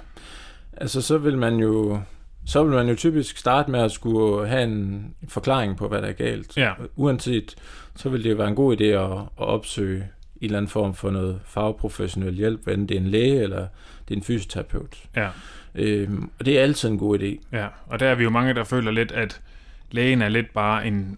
[0.77, 1.99] altså så vil man jo
[2.45, 6.07] så vil man jo typisk starte med at skulle have en forklaring på, hvad der
[6.07, 6.57] er galt.
[6.57, 6.71] Ja.
[6.95, 7.55] Uanset,
[7.95, 10.05] så vil det jo være en god idé at, at opsøge en
[10.41, 13.67] eller anden form for noget fagprofessionel hjælp, enten det er en læge eller
[14.07, 14.97] det er en fysioterapeut.
[15.15, 15.29] ja,
[15.77, 17.57] Øhm, og det er altid en god idé.
[17.57, 17.67] ja.
[17.87, 19.41] Og der er vi jo mange, der føler lidt, at
[19.91, 21.17] lægen er lidt bare en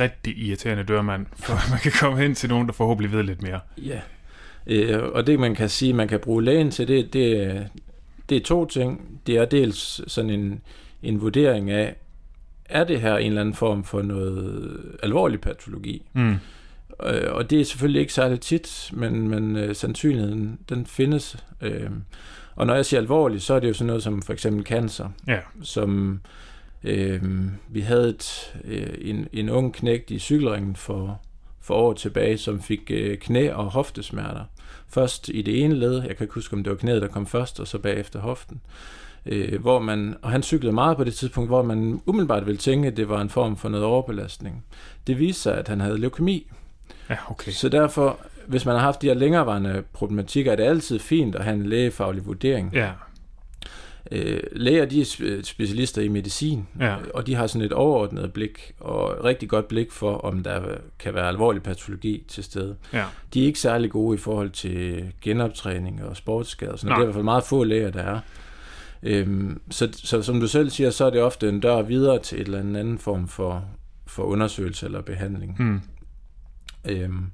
[0.00, 3.60] rigtig irriterende dørmand, for man kan komme hen til nogen, der forhåbentlig ved lidt mere.
[3.78, 4.00] Ja.
[4.66, 7.66] Øh, og det man kan sige, man kan bruge lægen til, det, det,
[8.28, 9.20] det er to ting.
[9.26, 10.60] Det er dels sådan en,
[11.02, 11.96] en vurdering af,
[12.64, 16.02] er det her en eller anden form for noget alvorlig patologi?
[16.12, 16.36] Mm.
[17.04, 21.36] Øh, og det er selvfølgelig ikke særlig tit, men, men øh, sandsynligheden, den findes.
[21.60, 21.90] Øh,
[22.56, 25.08] og når jeg siger alvorligt, så er det jo sådan noget som for eksempel cancer,
[25.28, 26.20] Ja, som
[26.84, 27.22] øh,
[27.68, 31.20] vi havde et, øh, en, en ung knægt i cykelringen for,
[31.60, 34.44] for år tilbage, som fik øh, knæ- og hoftesmerter.
[34.94, 37.26] Først i det ene led, jeg kan ikke huske, om det var knæet, der kom
[37.26, 38.60] først, og så bagefter hoften.
[39.26, 42.88] Øh, hvor man, og han cyklede meget på det tidspunkt, hvor man umiddelbart ville tænke,
[42.88, 44.64] at det var en form for noget overbelastning.
[45.06, 46.46] Det viste sig, at han havde leukemi,
[47.10, 47.52] Ja, okay.
[47.52, 51.44] Så derfor, hvis man har haft de her længerevarende problematikker, er det altid fint at
[51.44, 52.70] have en lægefaglig vurdering.
[52.72, 52.90] Ja,
[54.12, 58.32] Øh, læger, de er spe- specialister i medicin, ja, og de har sådan et overordnet
[58.32, 60.62] blik, og rigtig godt blik for, om der
[60.98, 62.76] kan være alvorlig patologi til stede.
[62.92, 66.72] ja, De er ikke særlig gode i forhold til genoptræning og sportsskader.
[66.84, 66.94] Nej.
[66.94, 68.20] Det er i hvert fald meget få læger, der er.
[69.02, 72.40] Øhm, så, så som du selv siger, så er det ofte en dør videre til
[72.40, 73.64] et eller andet anden form for,
[74.06, 75.56] for undersøgelse eller behandling.
[75.58, 75.80] mm,
[76.88, 77.24] Øhm,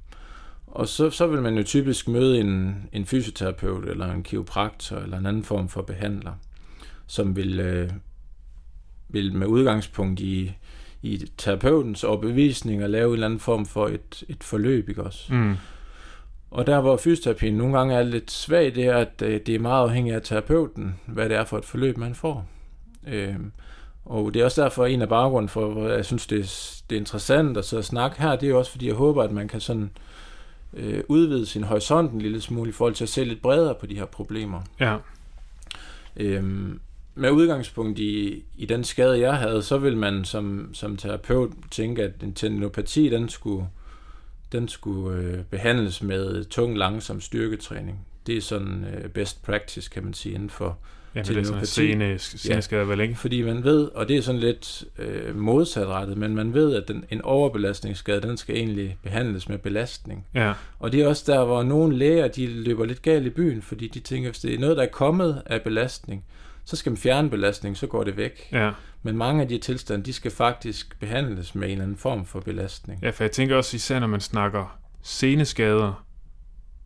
[0.66, 5.18] og så, så vil man jo typisk møde en, en fysioterapeut eller en kiropraktor eller
[5.18, 6.32] en anden form for behandler,
[7.10, 7.90] som vil, øh,
[9.08, 10.52] vil med udgangspunkt i,
[11.02, 15.34] i terapeutens overbevisning og lave en eller anden form for et, et forløb, ikke også?
[15.34, 15.56] mm,
[16.50, 19.58] Og der hvor fysioterapien nogle gange er lidt svag, det er, at øh, det er
[19.58, 22.46] meget afhængigt af terapeuten, hvad det er for et forløb, man får.
[23.06, 23.52] Øhm,
[24.04, 26.96] og det er også derfor en af baggrunden for, hvor jeg synes, det er, det
[26.96, 29.48] er interessant at sidde og snakke her, det er også fordi, jeg håber, at man
[29.48, 29.90] kan sådan
[30.74, 33.86] øh, udvide sin horisont en lille smule i forhold til at se lidt bredere på
[33.86, 34.60] de her problemer.
[34.80, 34.96] ja,
[36.16, 36.80] Øhm,
[37.20, 42.02] med udgangspunkt i, i den skade, jeg havde, så vil man som, som terapeut tænke,
[42.02, 43.66] at en tendinopati, den skulle,
[44.52, 48.06] den skulle øh, behandles med tung, langsom styrketræning.
[48.26, 50.78] Det er sådan øh, best practice, kan man sige, inden for
[51.14, 53.14] ja, Til det er sådan sceneskader vel, ikke?
[53.14, 57.04] Fordi man ved, og det er sådan lidt øh, modsatrettet, men man ved, at den,
[57.10, 60.26] en overbelastningsskade, den skal egentlig behandles med belastning.
[60.34, 63.62] Ja, Og det er også der, hvor nogle læger, de løber lidt galt i byen,
[63.62, 66.24] fordi de tænker, hvis det er noget, der er kommet af belastning,
[66.70, 68.48] så skal man fjerne belastning, så går det væk.
[68.52, 68.70] ja,
[69.02, 72.40] Men mange af de tilstande, de skal faktisk behandles med en eller anden form for
[72.40, 73.02] belastning.
[73.02, 76.04] ja, for jeg tænker også især, når man snakker seneskader,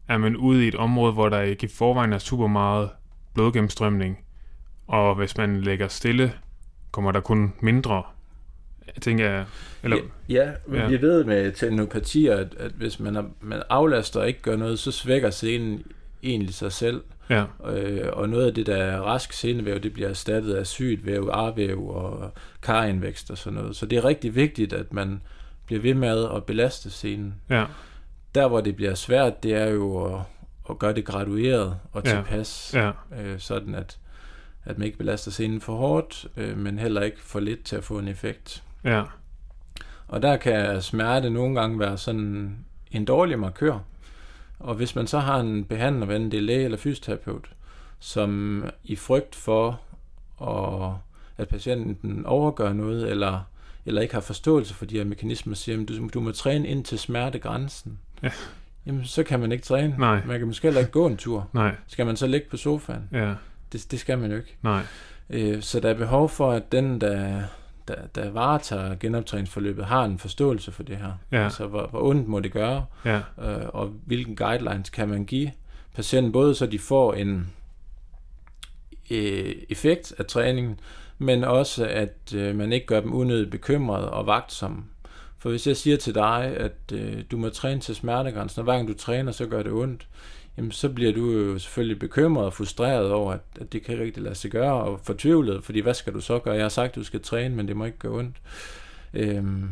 [0.09, 2.91] er man ude i et område, hvor der ikke i forvejen er super meget
[3.35, 4.19] blodgennemstrømning,
[4.87, 6.33] og hvis man lægger stille,
[6.91, 8.03] kommer der kun mindre.
[8.87, 9.45] Jeg tænker,
[9.83, 9.97] eller,
[10.29, 10.83] Ja, men Ja.
[10.83, 10.89] ja.
[10.89, 14.79] vi ved med tendinopatier, at, at hvis man, er, man aflaster og ikke gør noget,
[14.79, 15.83] så svækker senen
[16.25, 17.03] egentlig sig selv.
[17.31, 21.07] ja, Øh, og noget af det, der er rask senevæv, det bliver erstattet af sygt
[21.07, 22.31] væv, arvæv og
[22.63, 23.77] karindvækst og sådan noget.
[23.77, 25.23] Så det er rigtig vigtigt, at man
[25.67, 27.35] bliver ved med at belaste scenen.
[27.51, 27.65] ja,
[28.35, 30.21] Der, hvor det bliver svært, det er jo at,
[30.71, 32.11] at gøre det gradueret og Ja.
[32.11, 33.99] tilpas, ja, øh, sådan at,
[34.65, 37.85] at man ikke belaster scenen for hårdt, øh, men heller ikke for lidt til at
[37.85, 38.63] få en effekt.
[38.85, 39.03] ja,
[40.09, 42.57] Og der kan smerte nogle gange være sådan
[42.91, 43.79] en dårlig markør.
[44.59, 47.51] Og hvis man så har en behandler, hvad det er læge eller fysioterapeut,
[47.99, 49.81] som i frygt for,
[50.43, 50.93] at,
[51.39, 53.41] at patienten overgør noget, eller,
[53.87, 56.85] eller ikke har forståelse for de her mekanismer, siger, at du, du må træne ind
[56.85, 57.99] til smertegrænsen.
[58.23, 58.31] Ja.
[58.87, 59.95] Jamen, så kan man ikke træne.
[59.99, 60.23] Nej.
[60.27, 61.49] Man kan måske heller ikke gå en tur.
[61.53, 63.09] nej, Skal man så ligge på sofaen?
[63.13, 63.35] ja,
[63.73, 64.57] Det, det skal man jo ikke.
[64.63, 64.83] nej,
[65.31, 67.43] Øh, Så der er behov for, at den, der,
[67.89, 71.13] der, der varetager genoptræningsforløbet, har en forståelse for det her.
[71.33, 71.45] Ja.
[71.45, 75.51] Altså, hvor, hvor ondt må det gøre, ja, øh, og hvilken guidelines kan man give
[75.95, 77.53] patienten, både så de får en
[79.11, 80.81] øh, effekt af træningen,
[81.19, 84.85] men også at øh, man ikke gør dem unødigt bekymrede og vagtsomme.
[85.39, 88.75] For hvis jeg siger til dig, at øh, du må træne til smertegrænsen, og hver
[88.75, 90.09] gang du træner, så gør det ondt,
[90.57, 94.05] jamen så bliver du jo selvfølgelig bekymret og frustreret over, at, at det kan ikke
[94.05, 96.55] rigtig lade sig gøre, og fortvivlet, fordi hvad skal du så gøre?
[96.55, 98.37] Jeg har sagt, at du skal træne, men det må ikke gøre ondt.
[99.15, 99.71] Øhm,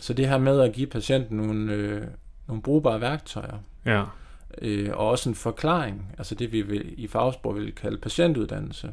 [0.00, 2.02] så det her med at give patienten nogle, øh,
[2.46, 4.04] nogle brugbare værktøjer, ja,
[4.62, 8.92] øh, og også en forklaring, altså det vi vil, i fagsprog vil kalde patientuddannelse.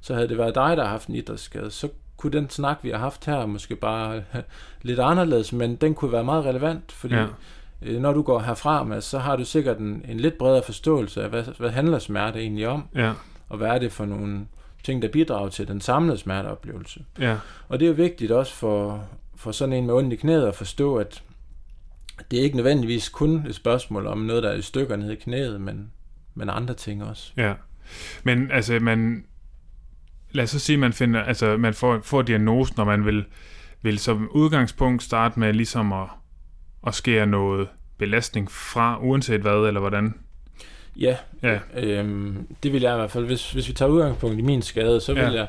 [0.00, 2.90] Så havde det været dig, der har haft en idrætsskade, så kunne den snak, vi
[2.90, 4.24] har haft her, måske bare
[4.82, 7.26] lidt anderledes, men den kunne være meget relevant, fordi Ja.
[7.84, 11.22] Øh, når du går herfra med, så har du sikkert en, en lidt bredere forståelse
[11.22, 13.12] af, hvad, hvad handler smerte egentlig om, ja,
[13.48, 14.46] og hvad er det for nogle
[14.84, 17.04] ting, der bidrager til den samlede smerteoplevelse.
[17.18, 17.36] ja,
[17.68, 19.04] Og det er jo vigtigt også for,
[19.36, 21.22] for sådan en med ondt i knæet at forstå, at
[22.30, 25.16] det er ikke nødvendigvis kun et spørgsmål om noget, der er i stykker nede i
[25.16, 25.90] knæet, men,
[26.34, 27.32] men andre ting også.
[27.36, 27.54] ja.
[28.24, 29.24] Men altså, man,
[30.30, 33.24] lad os så sige, man finder, altså, man får, får diagnosen, når man vil,
[33.82, 36.06] vil som udgangspunkt starte med ligesom at,
[36.86, 37.68] at skære noget
[37.98, 40.14] belastning fra, uanset hvad, eller hvordan.
[40.96, 44.42] Ja, Ja, øhm, det vil jeg i hvert fald, hvis, hvis vi tager udgangspunkt i
[44.42, 45.32] min skade, så vil, ja.
[45.32, 45.48] jeg,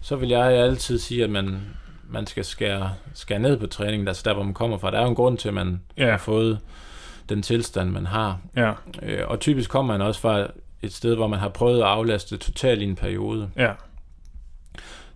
[0.00, 1.60] så vil jeg altid sige, at man,
[2.08, 4.90] man skal skære, skære ned på træningen, altså der, hvor man kommer fra.
[4.90, 6.58] Der er jo en grund til, at man ja, har fået
[7.28, 8.38] den tilstand, man har.
[8.56, 8.72] ja,
[9.02, 10.46] Øh, og typisk kommer man også fra
[10.82, 13.50] et sted, hvor man har prøvet at aflaste totalt i en periode.
[13.56, 13.72] ja,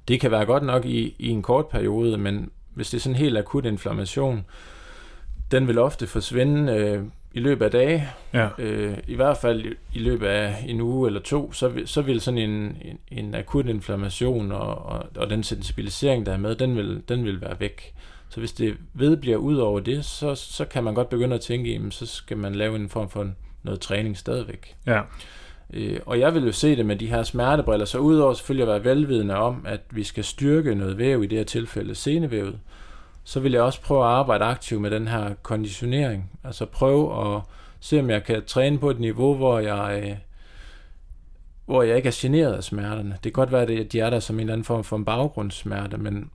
[0.08, 3.14] Det kan være godt nok i, i en kort periode, men hvis det er sådan
[3.14, 4.44] en helt akut inflammation,
[5.50, 8.08] den vil ofte forsvinde øh, i løbet af dage.
[8.34, 11.88] ja, Øh, I hvert fald i, i løbet af en uge eller to, så vil,
[11.88, 16.36] så vil sådan en, en, en akut inflammation og, og, og den sensibilisering, der er
[16.36, 17.94] med, den vil, den vil være væk.
[18.28, 21.72] Så hvis det vedbliver ud over det, så, så kan man godt begynde at tænke,
[21.72, 23.30] jamen, så skal man lave en form for
[23.62, 24.74] noget træning stadigvæk.
[24.86, 25.00] Ja.
[25.74, 28.68] Øh, og jeg vil jo se det med de her smertebriller, så udover selvfølgelig at
[28.68, 32.58] være velvidende om, at vi skal styrke noget væv, i det her tilfælde senevævet,
[33.26, 36.30] så vil jeg også prøve at arbejde aktivt med den her konditionering.
[36.44, 37.42] Altså prøve at
[37.80, 40.16] se, om jeg kan træne på et niveau, hvor jeg, øh,
[41.64, 43.10] hvor jeg ikke er generet af smerterne.
[43.10, 45.04] Det kan godt være, at de er der som en eller anden form for en
[45.04, 46.30] baggrundssmerte, men,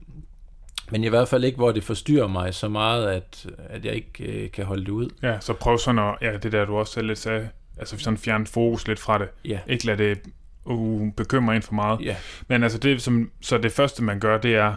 [0.90, 4.24] men i hvert fald ikke, hvor det forstyrrer mig så meget, at, at jeg ikke
[4.24, 5.08] øh, kan holde det ud.
[5.22, 8.18] Ja, så prøv sådan at, ja, det der du også selv lidt sagde, altså sådan
[8.18, 9.28] fjerne fokus lidt fra det.
[9.44, 9.58] Ja.
[9.66, 10.20] Ikke lade det
[10.64, 12.00] uh, bekymre en for meget.
[12.00, 12.16] Ja,
[12.48, 14.74] Men altså det, som, så det første man gør, det er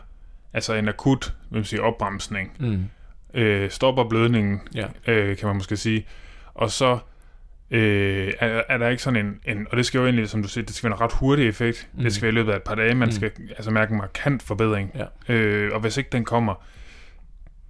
[0.55, 2.51] altså en akut, vil man sige, opbremsning.
[2.59, 2.85] mm.
[3.33, 4.85] Øh, stopper blødningen, ja.
[5.07, 6.05] øh, kan man måske sige.
[6.53, 6.97] Og så
[7.71, 10.47] øh, er, er der ikke sådan en, en, og det skal jo egentlig, som du
[10.47, 11.89] siger, det skal være en ret hurtig effekt.
[11.93, 12.03] Mm.
[12.03, 13.11] Det skal være i løbet af et par dage, man Mm.
[13.11, 14.91] skal altså mærke en markant forbedring.
[15.27, 15.33] Ja.
[15.33, 16.65] Øh, og hvis ikke den kommer,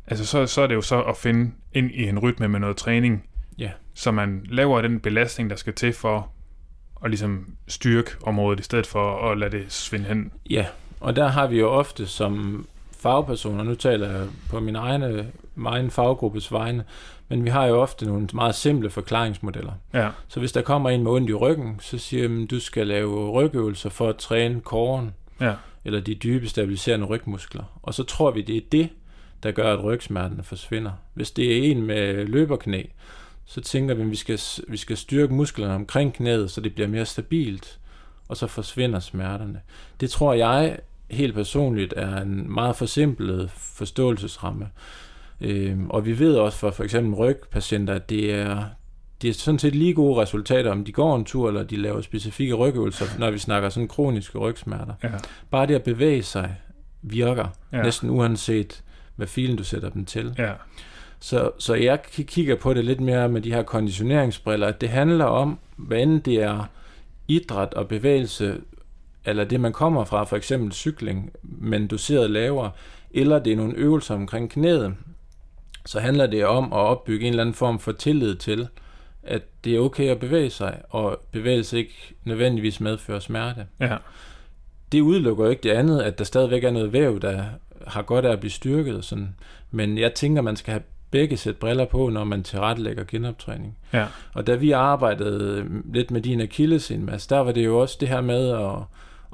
[0.07, 2.77] altså så, så er det jo så at finde ind i en rytme med noget
[2.77, 3.23] træning,
[3.57, 3.71] Ja.
[3.93, 6.31] så man laver den belastning, der skal til for
[7.03, 10.31] at ligesom styrke området, i stedet for at lade det svinde hen.
[10.49, 10.65] Ja,
[10.99, 12.65] og der har vi jo ofte som
[13.05, 16.83] fagpersoner, nu taler jeg på min egne, min egen faggruppes vegne,
[17.29, 19.71] men vi har jo ofte nogle meget simple forklaringsmodeller.
[19.93, 22.87] Ja, Så hvis der kommer en med ondt i ryggen, så siger man, du skal
[22.87, 25.53] lave rygøvelser for at træne kåren, ja,
[25.85, 27.63] eller de dybe stabiliserende rygmuskler.
[27.83, 28.89] Og så tror vi, det er det,
[29.43, 30.91] der gør, at rygsmerterne forsvinder.
[31.13, 32.83] Hvis det er en med løberknæ,
[33.45, 36.87] så tænker vi, at vi skal, vi skal styrke musklerne omkring knæet, så det bliver
[36.87, 37.79] mere stabilt,
[38.27, 39.61] og så forsvinder smerterne.
[39.99, 40.79] Det tror jeg
[41.11, 44.67] helt personligt er en meget forsimplet forståelsesramme.
[45.41, 48.63] Øhm, og vi ved også for for eksempel rygpatienter, at det er,
[49.21, 52.01] det er sådan set lige gode resultater, om de går en tur, eller de laver
[52.01, 54.93] specifikke rygøvelser, når vi snakker sådan kroniske rygsmerter.
[55.03, 55.09] ja,
[55.51, 56.55] Bare det at bevæge sig
[57.01, 57.81] virker, Ja.
[57.83, 58.83] næsten uanset
[59.15, 60.35] hvad filen du sætter dem til.
[60.37, 60.51] ja,
[61.19, 64.89] Så, så jeg ki- kigger på det lidt mere med de her konditioneringsbriller, at det
[64.89, 66.69] handler om, hvad end det er
[67.27, 68.57] idræt og bevægelse,
[69.25, 72.71] eller det man kommer fra, for eksempel cykling, men doseret lavere,
[73.11, 74.95] eller det er nogle øvelser omkring knæet,
[75.85, 78.67] så handler det om at opbygge en eller anden form for tillid til,
[79.23, 83.97] at det er okay at bevæge sig, og bevægelse ikke nødvendigvis medfører smerte ja,
[84.91, 87.43] det udelukker jo ikke det andet, at der stadigvæk er noget væv, der
[87.87, 89.05] har godt af at blive styrket.
[89.05, 89.35] Sådan.
[89.71, 93.77] Men jeg tænker, man skal have begge sæt briller på, når man tilrettelægger genoptræning.
[93.93, 97.97] ja, Og da vi arbejdede lidt med din akillesen, Mads, der var det jo også
[97.99, 98.75] det her med at,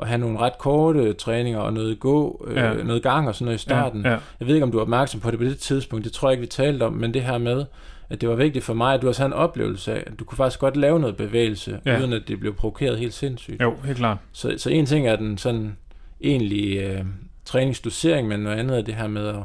[0.02, 2.74] at have nogle ret korte træninger og noget gå, Ja.
[2.74, 4.02] øh, noget gang og sådan noget i starten.
[4.02, 6.14] ja, ja, Jeg ved ikke, om du er opmærksom på det på det tidspunkt, det
[6.14, 7.66] tror jeg ikke, vi talte om, men det her med,
[8.10, 10.24] at det var vigtigt for mig, at du også havde en oplevelse af, at du
[10.26, 11.92] kunne faktisk godt lave noget bevægelse, Ja.
[11.92, 12.00] ja.
[12.00, 13.62] uden at det blev provokeret helt sindssygt.
[13.62, 14.18] jo, helt klart.
[14.32, 15.78] Så, så en ting er den sådan
[16.22, 17.02] egentlig øh,
[17.46, 19.36] træningsdosering, men noget andet er det her med at,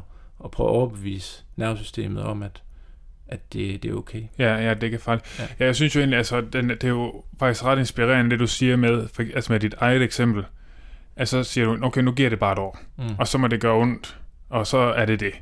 [0.45, 2.63] at prøve at overbevise nervesystemet om, at,
[3.29, 4.23] at det, det er okay.
[4.39, 5.39] Ja, ja, det kan faktisk.
[5.39, 5.45] Ja.
[5.61, 5.65] Ja.
[5.67, 8.77] jeg synes jo egentlig, altså, den, det er jo faktisk ret inspirerende, det du siger
[8.77, 10.45] med, for, altså med dit eget eksempel.
[11.17, 13.05] Altså, så siger du, okay, nu giver det bare et år, Mm.
[13.19, 14.17] og så må det gøre ondt,
[14.51, 15.33] og så er det det.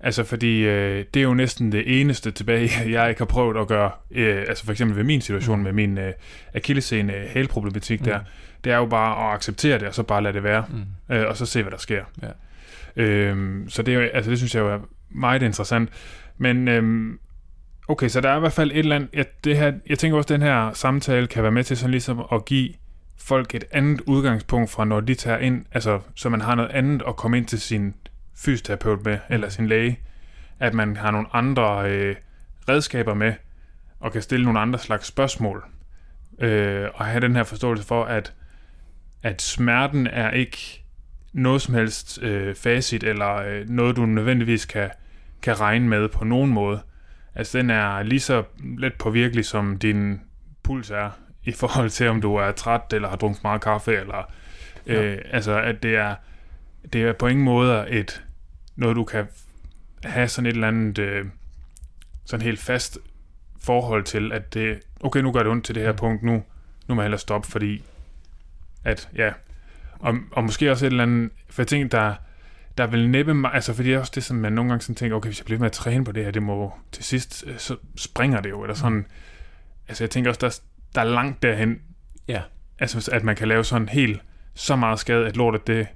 [0.00, 2.70] Altså, fordi øh, det er jo næsten det eneste tilbage,
[3.00, 5.64] jeg ikke har prøvet at gøre, øh, altså for eksempel ved min situation Mm.
[5.64, 6.12] med min øh,
[6.54, 8.04] akillescene hælproblematik Mm.
[8.04, 8.20] der,
[8.64, 10.64] det er jo bare at acceptere det, og så bare lade det være,
[11.08, 11.14] Mm.
[11.16, 12.04] øh, og så se, hvad der sker.
[12.22, 12.28] Ja.
[12.96, 14.78] Øhm, så det, er jo, altså, det synes jeg jo er
[15.10, 15.88] meget interessant.
[16.38, 17.18] Men øhm,
[17.88, 19.08] okay, så der er i hvert fald et eller andet...
[19.12, 21.90] Jeg, det her, jeg tænker også, at den her samtale kan være med til sådan
[21.90, 22.74] ligesom at give
[23.16, 27.02] folk et andet udgangspunkt fra, når de tager ind, altså så man har noget andet
[27.08, 27.94] at komme ind til sin
[28.36, 29.98] fysioterapeut med, eller sin læge,
[30.60, 32.16] at man har nogle andre øh,
[32.68, 33.32] redskaber med,
[34.00, 35.64] og kan stille nogle andre slags spørgsmål,
[36.38, 38.32] øh, og have den her forståelse for, at,
[39.22, 40.84] at smerten er ikke
[41.32, 44.90] noget som helst øh, facit, eller øh, noget, du nødvendigvis kan,
[45.44, 46.80] kan regne med på nogen måde.
[47.34, 48.44] Altså, den er lige så
[48.78, 50.20] let påvirkelig, som din
[50.62, 51.10] puls er,
[51.44, 54.32] i forhold til, om du er træt, eller har drukket meget kaffe, eller...
[54.86, 56.14] Øh, altså, at det er,
[56.92, 58.24] det er på ingen måde et,
[58.76, 59.26] noget, du kan
[60.04, 61.26] have sådan et eller andet, øh,
[62.24, 62.98] sådan helt fast
[63.60, 65.98] forhold til, at det, okay, nu gør det ondt til det her Mm.
[65.98, 66.42] punkt, nu,
[66.88, 67.82] nu må jeg hellere stoppe, fordi
[68.84, 69.32] at, ja,
[69.98, 72.14] og, og måske også et eller andet, for jeg tænker, der,
[72.78, 74.94] der vil næppe mig, altså fordi det er også det, som man nogle gange sådan
[74.94, 77.44] tænker, okay, hvis jeg bliver med at træne på det her, det må til sidst,
[77.46, 79.06] øh, så springer det jo, eller sådan,
[79.88, 80.60] altså jeg tænker også, der,
[80.94, 81.78] der er langt derhen,
[82.28, 82.40] Ja.
[82.78, 84.20] altså at man kan lave sådan helt,
[84.54, 85.86] så meget skade, at lortet det,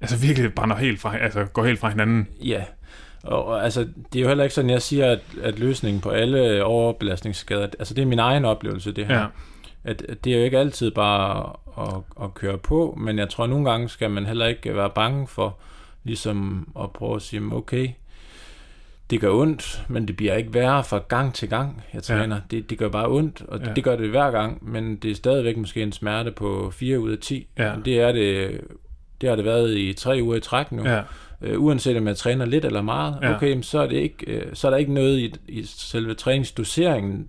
[0.00, 2.28] altså virkelig brænder helt fra, altså går helt fra hinanden.
[2.44, 2.64] Ja,
[3.22, 3.80] og, og altså,
[4.12, 7.94] det er jo heller ikke sådan, jeg siger, at, at løsningen på alle overbelastningsskader, altså
[7.94, 9.20] det er min egen oplevelse, det her.
[9.20, 9.26] Ja,
[9.84, 13.44] At, at det er jo ikke altid bare at, at køre på, men jeg tror,
[13.44, 15.58] at nogle gange skal man heller ikke være bange for,
[16.04, 17.88] ligesom at prøve at sige, okay,
[19.10, 22.36] det gør ondt, men det bliver ikke værre fra gang til gang, jeg træner.
[22.36, 22.42] Ja.
[22.50, 23.64] Det, det gør bare ondt, og ja.
[23.64, 27.00] det, det gør det hver gang, men det er stadigvæk måske en smerte på 4
[27.00, 27.46] ud af 10.
[27.58, 27.72] Ja.
[27.84, 28.60] Det er det,
[29.20, 30.88] det har det været i tre uger i træk nu.
[30.88, 31.02] Ja.
[31.40, 33.36] Uh, uanset om jeg træner lidt eller meget, ja.
[33.36, 37.28] okay, så er, det ikke, uh, så er der ikke noget i, i selve træningsdoseringen,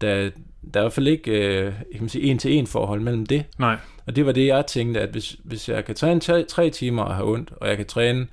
[0.00, 0.30] der,
[0.74, 1.30] der er i hvert fald ikke
[1.66, 3.44] uh, kan man sige, en-til-en forhold mellem det.
[3.58, 3.76] Nej.
[4.06, 7.02] Og det var det, jeg tænkte, at hvis, hvis jeg kan træne tre, tre timer
[7.02, 8.26] og have ondt, og jeg kan træne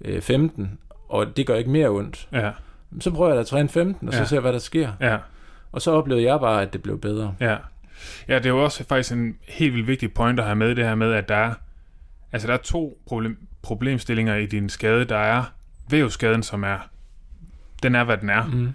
[0.00, 2.50] uh, 15, og det gør ikke mere ondt, ja.
[3.00, 4.26] så prøver jeg at træne 15, og så ja.
[4.26, 4.92] ser hvad der sker.
[5.00, 5.18] Ja.
[5.72, 7.34] Og så oplevede jeg bare, at det blev bedre.
[7.40, 7.56] Ja.
[8.28, 10.84] Ja, det er jo også faktisk en helt vildt vigtig point at have med, det
[10.84, 11.54] her med, at der er,
[12.32, 15.04] altså der er to problem, problemstillinger i din skade.
[15.04, 15.44] Der er
[15.90, 16.78] vævskaden, som er,
[17.82, 18.46] den er, hvad den er.
[18.46, 18.74] Mm.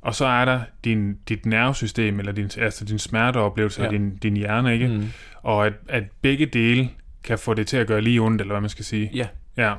[0.00, 3.86] Og så er der din, dit nervesystem, eller din, altså din smerteoplevelse ja.
[3.86, 4.88] af din, din hjerne, ikke?
[4.88, 5.08] Mm.
[5.42, 6.90] Og at, at begge dele
[7.24, 9.10] kan få det til at gøre lige ondt, eller hvad man skal sige.
[9.14, 9.26] Ja.
[9.56, 9.74] Ja.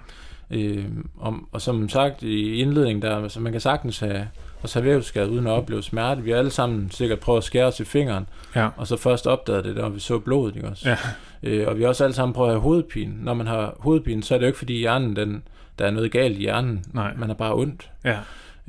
[0.52, 0.86] Øh,
[1.20, 4.28] om, og som sagt i indledningen, der, så man kan sagtens have,
[4.62, 6.22] også have vævsskade uden at opleve smerte.
[6.22, 8.70] Vi har alle sammen sikkert prøvet at skære os i fingeren, ja.
[8.78, 10.56] og så først opdagede det, når vi så blodet.
[10.56, 10.90] Ikke også?
[10.90, 10.98] Ja.
[11.44, 13.14] Øh, og vi har også alle sammen prøvet at have hovedpine.
[13.24, 15.44] Når man har hovedpine, så er det jo ikke fordi hjernen, den,
[15.80, 16.84] der er noget galt i hjernen.
[16.94, 17.14] Nej.
[17.16, 17.92] Man har bare ondt.
[18.04, 18.18] Ja.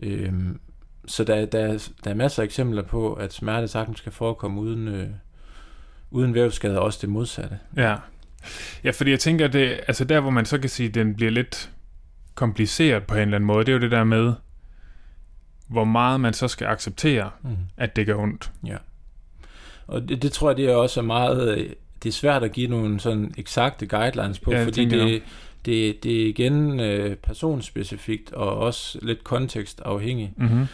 [0.03, 0.33] Øh,
[1.11, 4.89] så der, der, der er masser af eksempler på, at smerte sagtens kan forekomme uden,
[4.89, 5.09] øh,
[6.11, 7.59] uden vævsskade, og også det modsatte.
[7.77, 7.97] Ja.
[8.85, 11.31] Ja, fordi jeg tænker, det, altså der, hvor man så kan sige, at den bliver
[11.31, 11.71] lidt
[12.35, 14.33] kompliceret på en eller anden måde, det er jo det der med,
[15.69, 17.57] hvor meget man så skal acceptere, mm.
[17.77, 18.51] at det gør ondt.
[18.67, 18.77] Ja.
[19.87, 23.01] Og det, det tror jeg, det er også meget, det er svært at give nogle
[23.01, 25.23] sådan eksakte guidelines på, ja, fordi det,
[25.65, 30.39] det, det er igen øh, personspecifikt og også lidt kontekstafhængigt.
[30.39, 30.67] Mm-hmm.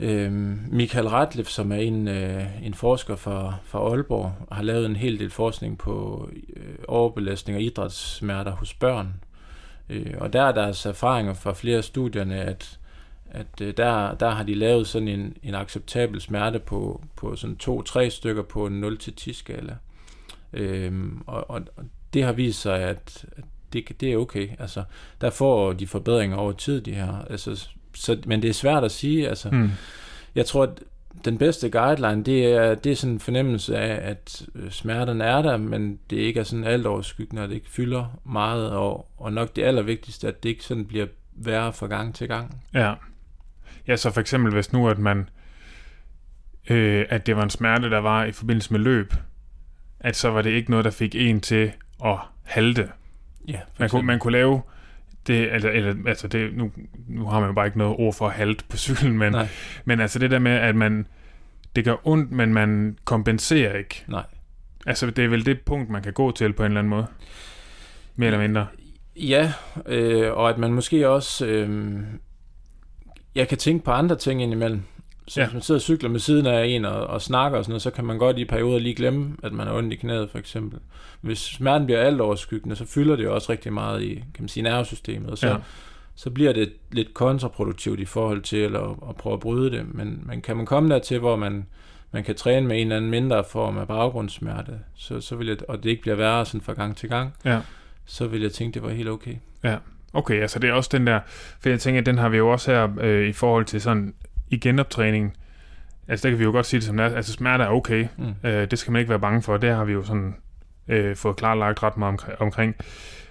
[0.00, 0.32] Øh,
[0.72, 5.18] Michael Ratliff, som er en, øh, en forsker fra, fra Aalborg, har lavet en hel
[5.18, 9.14] del forskning på øh, overbelastning og idrætssmerter hos børn.
[9.88, 12.78] Øh, og der er deres erfaringer fra flere af studierne, at,
[13.30, 17.56] at øh, der, der har de lavet sådan en, en acceptabel smerte på, på sådan
[17.56, 19.76] to-tre stykker på en 0-10 skala.
[20.52, 20.92] Øh,
[21.26, 21.84] og, og, og
[22.14, 24.48] det har vist sig, at, at det, det er okay.
[24.58, 24.84] Altså,
[25.20, 27.24] der får de forbedringer over tid, de her.
[27.30, 29.28] Altså, så, men det er svært at sige.
[29.28, 29.70] Altså, hmm.
[30.34, 30.80] Jeg tror, at
[31.24, 35.42] den bedste guideline, det er, det er sådan en fornemmelse af, at øh, smerterne er
[35.42, 39.32] der, men det ikke er sådan alt overskyggende, og det ikke fylder meget, og, og
[39.32, 42.62] nok det allervigtigste, at det ikke sådan bliver værre fra gang til gang.
[42.74, 42.94] Ja.
[43.88, 45.28] Ja, så for eksempel hvis nu, at man,
[46.70, 49.14] øh, at det var en smerte, der var i forbindelse med løb,
[50.00, 51.72] at så var det ikke noget, der fik en til
[52.04, 52.88] at halte.
[53.48, 54.62] Ja, man, kunne, man kunne lave
[55.26, 56.70] det, eller, eller altså det, nu,
[57.08, 59.34] nu har man jo bare ikke noget ord for halt på cyklen, men,
[59.84, 61.06] men altså det der med, at man,
[61.76, 64.04] det gør ondt, men man kompenserer ikke.
[64.08, 64.24] Nej.
[64.86, 67.06] Altså det er vel det punkt, man kan gå til på en eller anden måde.
[68.16, 68.66] Mere eller mindre.
[69.16, 69.52] Ja,
[69.86, 71.96] øh, og at man måske også, øh,
[73.34, 74.82] jeg kan tænke på andre ting indimellem.
[75.28, 75.46] Så ja.
[75.46, 77.82] hvis man sidder og cykler med siden af en og, og snakker og sådan noget,
[77.82, 80.38] så kan man godt i perioder lige glemme, at man har ondt i knæet for
[80.38, 80.78] eksempel.
[81.20, 84.48] Hvis smerten bliver alt overskyggende, så fylder det jo også rigtig meget i kan man
[84.48, 85.56] sige, nervesystemet, og så, ja.
[86.14, 89.94] så bliver det lidt kontraproduktivt i forhold til at, at prøve at bryde det.
[89.94, 91.66] Men, men kan man komme dertil, hvor man,
[92.12, 95.56] man kan træne med en eller anden mindre form af baggrundssmerte, så, så vil jeg,
[95.68, 97.60] og det ikke bliver værre sådan fra gang til gang, ja.
[98.04, 99.34] så vil jeg tænke, det var helt okay.
[99.62, 99.76] Ja,
[100.12, 101.20] okay, altså det er også den der,
[101.60, 104.14] for jeg tænker, den har vi jo også her øh, i forhold til sådan
[104.54, 105.36] i genoptræning,
[106.08, 108.06] altså der kan vi jo godt sige det som det er, altså smerte er okay,
[108.18, 108.34] mm.
[108.44, 110.34] øh, det skal man ikke være bange for, det har vi jo sådan
[110.88, 112.76] øh, fået klarlagt ret meget omkring.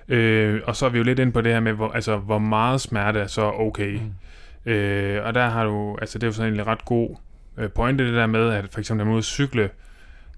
[0.08, 2.40] Øh, og så er vi jo lidt ind på det her med, hvor, altså, hvor
[2.40, 4.00] meget smerte er så okay.
[4.66, 4.72] Mm.
[4.72, 7.16] Øh, og der har du, altså det er jo sådan en ret god
[7.58, 9.70] øh, pointe det der med, at for eksempel når man er ude at cykle,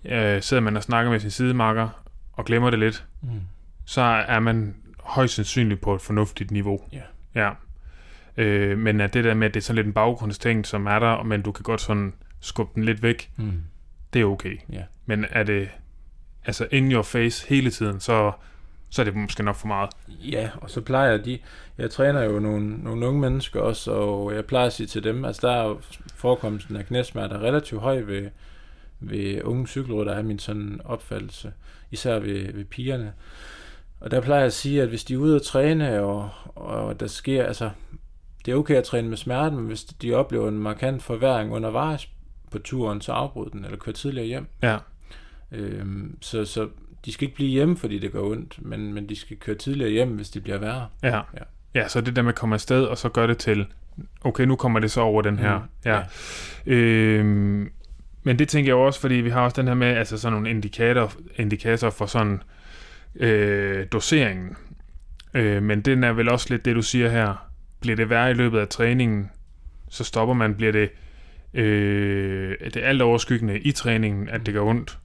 [0.06, 1.90] øh, sidder man og snakker med sin sidemarker,
[2.34, 3.30] og glemmer det lidt, mm.
[3.86, 6.82] så er man højst sandsynligt på et fornuftigt niveau.
[6.94, 7.06] Yeah.
[7.36, 7.50] Ja.
[8.38, 11.00] Øh, men at det der med, at det er sådan lidt en baggrundsting, som er
[11.00, 13.64] der, men du kan godt sådan skubbe den lidt væk, mm.
[14.14, 14.58] det er okay.
[14.74, 14.84] Yeah.
[15.06, 15.70] Men er det
[16.46, 18.32] altså in your face hele tiden, så,
[18.90, 19.90] så er det måske nok for meget.
[20.10, 21.40] Ja, og så plejer de,
[21.78, 25.26] jeg træner jo nogle, nogle unge mennesker også, og jeg plejer at sige til dem,
[25.26, 25.76] altså der er
[26.16, 28.30] forekomsten af knæsmerter relativt høj ved,
[29.00, 31.54] ved unge cykelrytter, er min sådan opfattelse,
[31.92, 33.14] især ved, ved pigerne.
[34.00, 37.00] Og der plejer jeg at sige, at hvis de er ude at træne, og, og
[37.00, 37.70] der sker, altså,
[38.46, 42.10] det er okay at træne med smerten, men hvis de oplever en markant forværing undervejs
[42.52, 44.48] på turen, så afbryd den, eller kør tidligere hjem.
[44.64, 44.78] Ja.
[45.52, 46.68] Øhm, så, så
[47.06, 49.92] de skal ikke blive hjemme, fordi det gør ondt, men, men de skal køre tidligere
[49.92, 50.88] hjem, hvis det bliver værre.
[51.04, 51.16] Ja.
[51.16, 51.44] ja.
[51.76, 53.66] Ja, så det der med at komme afsted, og så gør det til,
[54.24, 55.58] okay, nu kommer det så over den her.
[55.58, 55.96] Mm, ja.
[56.66, 56.74] ja.
[56.74, 57.72] Øhm,
[58.24, 60.50] men det tænker jeg også, fordi vi har også den her med, altså sådan nogle
[60.50, 62.42] indikator, indikator for sådan
[63.16, 64.56] øh, doseringen.
[65.34, 67.50] Øh, men den er vel også lidt det, du siger her.
[67.86, 69.30] Bliver det værre i løbet af træningen,
[69.90, 70.56] så stopper man.
[70.56, 70.90] Bliver det,
[71.54, 74.98] øh, det alt overskyggende i træningen, at det gør ondt,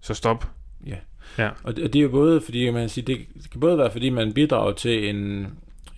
[0.00, 0.50] så stop.
[0.86, 0.96] Ja.
[1.38, 1.50] Ja.
[1.62, 3.90] Og det, og det er jo både, fordi man siger, det, det kan både være,
[3.90, 5.46] fordi man bidrager til en,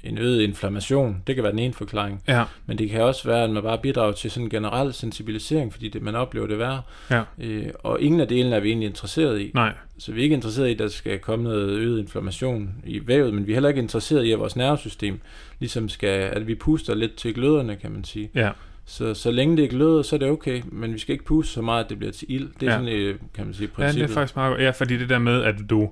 [0.09, 1.23] en øget inflammation.
[1.27, 2.23] Det kan være den ene forklaring.
[2.29, 5.73] Ja, Men det kan også være, at man bare bidrager til sådan en generel sensibilisering,
[5.73, 6.83] fordi det, man oplever det værre.
[7.11, 9.51] ja, Øh, og ingen af delene er vi egentlig interesseret i.
[9.55, 13.01] nej, Så vi er ikke interesseret i, at der skal komme noget øget inflammation i
[13.07, 15.21] vævet, men vi er heller ikke interesseret i, at vores nervesystem
[15.59, 18.31] ligesom skal, at vi puster lidt til gløderne, kan man sige.
[18.35, 18.51] ja,
[18.85, 21.53] Så, så længe det er gløder, så er det okay, men vi skal ikke puste
[21.53, 22.49] så meget, at det bliver til ild.
[22.61, 22.79] Det er Ja.
[22.79, 24.11] sådan, øh, kan man sige, ja, det princippet.
[24.11, 24.63] er faktisk meget godt.
[24.63, 25.91] Ja, fordi det der med, at du,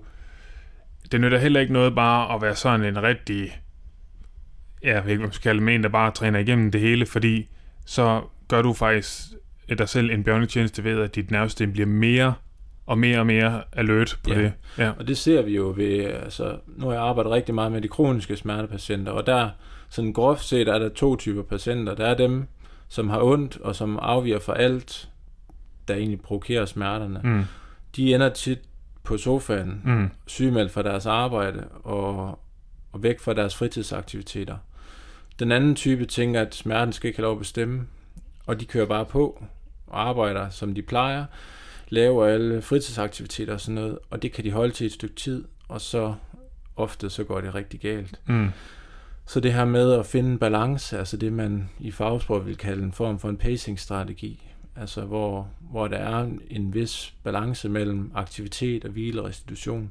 [1.13, 3.59] det nytter heller ikke noget bare at være sådan en rigtig,
[4.83, 6.71] ja, jeg ved ikke, hvad man skal kalde det, men en, der bare træner igennem
[6.71, 7.49] det hele, fordi
[7.87, 9.21] så gør du faktisk
[9.79, 12.35] dig selv en bjørnetjeneste ved, at dit nervesystem bliver mere
[12.87, 14.39] og mere og mere alert på Ja.
[14.43, 14.53] det.
[14.79, 17.81] Ja, Og det ser vi jo ved, altså, nu har jeg arbejdet rigtig meget med
[17.83, 19.51] de kroniske smertepatienter, og der,
[19.89, 21.95] sådan groft set, er der to typer patienter.
[21.95, 22.47] Der er dem,
[22.89, 25.09] som har ondt, og som afviger fra alt,
[25.89, 27.21] der egentlig provokerer smerterne.
[27.25, 27.45] mm,
[27.97, 28.59] De ender tit
[29.05, 32.39] på sofaen, mm, sygemeldt fra deres arbejde, og,
[32.97, 34.57] og væk fra deres fritidsaktiviteter.
[35.39, 37.87] Den anden type tænker, at smerten skal ikke have lov at bestemme,
[38.47, 39.45] og de kører bare på
[39.87, 41.25] og arbejder, som de plejer,
[41.89, 45.45] laver alle fritidsaktiviteter og sådan noget, og det kan de holde til et stykke tid,
[45.69, 46.15] og så
[46.77, 48.21] ofte så går det rigtig galt.
[48.27, 48.49] mm,
[49.27, 52.83] Så det her med at finde en balance, altså det man i fagsprog vil kalde
[52.83, 54.43] en form for en pacing-strategi,
[54.81, 59.91] altså hvor, hvor der er en vis balance mellem aktivitet og hvile og restitution.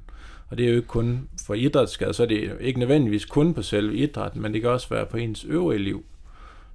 [0.49, 3.61] Og det er jo ikke kun for idrætsskader, så er det ikke nødvendigvis kun på
[3.61, 6.05] selve idrætten, men det kan også være på ens øvrige liv.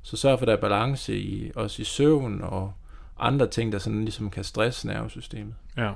[0.02, 2.72] Så sørg for, at der er balance i, også i søvn og
[3.18, 5.54] andre ting, der sådan ligesom kan stresse nervesystemet.
[5.76, 5.92] ja.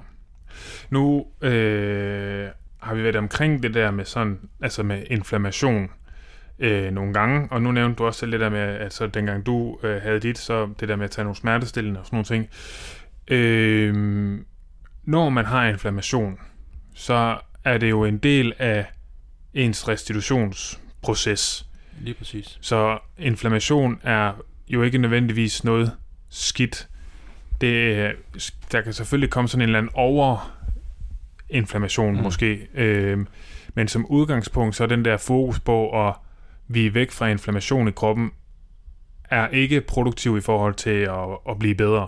[0.90, 2.48] Nu øh,
[2.78, 5.90] har vi været omkring det der med sådan, altså med inflammation
[6.58, 9.46] øh, nogle gange, og nu nævnte du også selv det der med, at så dengang
[9.46, 12.24] du øh, havde dit, så det der med at tage nogle smertestillende og sådan nogle
[12.24, 12.48] ting.
[13.28, 13.94] Øh,
[15.04, 16.38] når man har inflammation,
[16.94, 18.86] så er det jo en del af
[19.54, 21.66] ens restitutionsproces.
[22.00, 22.58] Lige præcis.
[22.60, 24.32] Så inflammation er
[24.68, 25.92] jo ikke nødvendigvis noget
[26.30, 26.88] skidt.
[27.60, 28.12] Det, er-
[28.72, 32.16] der kan selvfølgelig komme sådan en eller anden overinflammation mm.
[32.16, 32.22] Mm.
[32.22, 32.68] måske.
[32.74, 33.18] Øh,
[33.74, 36.14] men som udgangspunkt, så er den der fokus på, at
[36.68, 38.30] vi er væk fra inflammation i kroppen,
[39.30, 41.18] er ikke produktiv i forhold til at,
[41.50, 42.06] at blive bedre.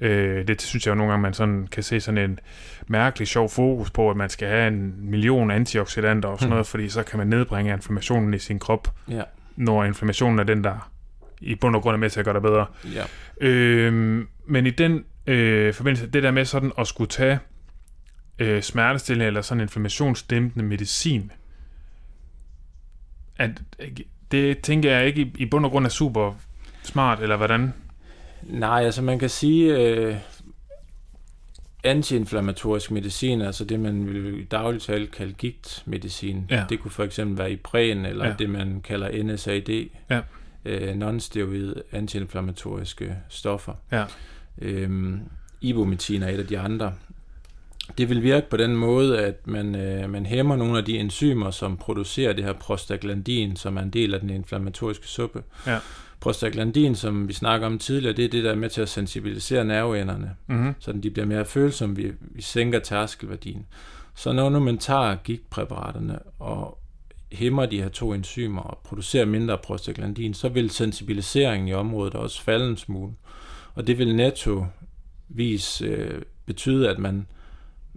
[0.00, 2.38] Øh, det synes jeg jo nogle gange, man sådan kan se sådan en
[2.86, 6.50] mærkelig sjov fokus på, at man skal have en million antioxidanter og sådan Hmm.
[6.50, 9.22] noget, fordi så kan man nedbringe inflammationen i sin krop Ja,
[9.56, 10.90] når inflammationen er den, der
[11.40, 12.66] i bund og grund er med til at gøre dig bedre.
[12.94, 13.04] ja.
[13.40, 17.38] Øh, men i den øh, forbindelse, det der med sådan at skulle tage
[18.38, 21.30] øh, smertestillende eller sådan inflammationsdæmpende medicin,
[23.38, 23.50] at,
[24.30, 26.34] det tænker jeg ikke i, i bund og grund er super
[26.82, 27.72] smart, eller hvordan?
[28.42, 30.16] Nej, altså man kan sige, øh,
[31.84, 36.64] antiinflammatorisk medicin, altså det man vil i dagligt tale kalde gigtmedicin, Ja.
[36.68, 38.30] det kunne for eksempel være Ipren, eller Ja.
[38.30, 38.36] ja.
[38.38, 40.20] det man kalder NSAID, Ja.
[40.64, 43.72] øh, non-steroid antiinflammatoriske stoffer.
[43.92, 44.04] Ja.
[44.58, 45.20] Øhm,
[45.60, 46.92] Ibumetin er et af de andre.
[47.98, 51.50] Det vil virke på den måde, at man, øh, man hæmmer nogle af de enzymer,
[51.50, 55.42] som producerer det her prostaglandin, som er en del af den inflammatoriske suppe.
[55.66, 55.78] Ja.
[56.20, 59.64] Prostaglandin, som vi snakker om tidligere, det er det, der er med til at sensibilisere
[59.64, 60.74] nerveenderne, Mm-hmm.
[60.78, 63.66] så de bliver mere følsomme, vi, vi sænker tærskelværdien.
[64.14, 66.78] Så når nu man tager gigtpræparaterne og
[67.32, 72.42] hæmmer de her to enzymer og producerer mindre prostaglandin, så vil sensibiliseringen i området også
[72.42, 73.12] falde en smule.
[73.74, 77.26] Og det vil nettovis øh, betyde, at man,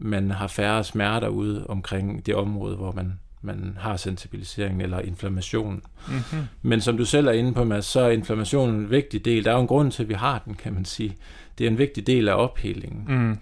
[0.02, 5.82] man har færre smerter ude omkring det område, hvor man, man har sensibilisering eller inflammation.
[6.08, 6.40] Mm-hmm.
[6.62, 9.46] Men som du selv er inde på, Mads, så er inflammationen en vigtig del.
[9.46, 11.16] Der er jo en grund til, at vi har den, kan man sige.
[11.58, 13.06] Det er en vigtig del af ophelingen.
[13.08, 13.38] Mm.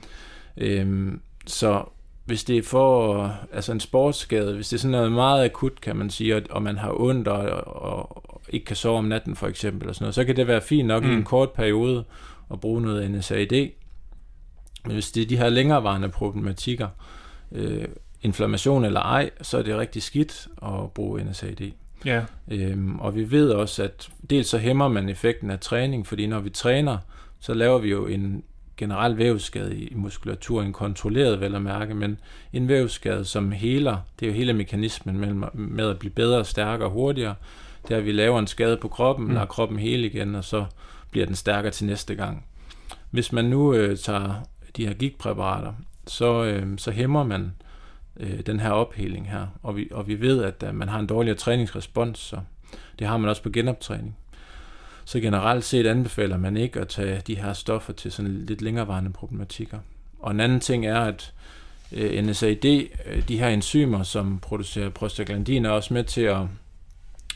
[0.58, 1.84] Øhm, så
[2.26, 5.96] hvis det er for altså en sportsskade, hvis det er sådan noget meget akut, kan
[5.96, 9.36] man sige, og, og man har ondt og, og, og ikke kan sove om natten
[9.36, 11.10] for eksempel, og sådan noget, så kan det være fint nok mm.
[11.10, 11.18] i Mm.
[11.18, 12.04] en kort periode
[12.52, 13.70] at bruge noget NSAID.
[14.86, 16.88] Men hvis det er de her længerevarende problematikker,
[17.52, 17.86] øh,
[18.22, 21.72] inflammation eller ej, så er det rigtig skidt at bruge NSAID.
[22.06, 22.24] Ja.
[22.48, 26.40] Øhm, og vi ved også, at dels så hæmmer man effekten af træning, fordi når
[26.40, 26.98] vi træner,
[27.40, 28.44] så laver vi jo en
[28.78, 32.20] generel vævsskade i muskulaturen, kontrolleret vel at mærke, men
[32.54, 36.88] en vævsskade, som heler, det er jo hele mekanismen mellem, med at blive bedre, stærkere
[36.88, 37.36] og hurtigere,
[37.88, 39.34] det er, at vi laver en skade på kroppen, mm.
[39.34, 40.66] lader kroppen hele igen, og så
[41.12, 42.46] bliver den stærkere til næste gang.
[43.12, 44.34] Hvis man nu øh, tager
[44.78, 45.74] de her gigtpræparater,
[46.08, 47.52] så, øh, så hæmmer man
[48.20, 49.48] øh, den her opheling her.
[49.64, 52.40] Og vi, og vi ved, at, at man har en dårligere træningsrespons, så
[53.00, 54.18] det har man også på genoptræning.
[55.06, 59.14] Så generelt set anbefaler man ikke at tage de her stoffer til sådan lidt længerevarende
[59.14, 59.80] problematikker.
[60.20, 61.34] Og en anden ting er, at
[61.92, 62.66] øh, NSAID,
[63.06, 66.42] øh, de her enzymer, som producerer prostaglandin, er også med til at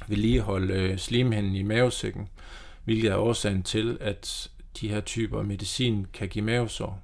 [0.08, 2.28] vedligeholde øh, slimhinden i mavesækken,
[2.84, 4.50] hvilket er årsagen til, at
[4.82, 7.02] de her typer medicin kan give mavesår,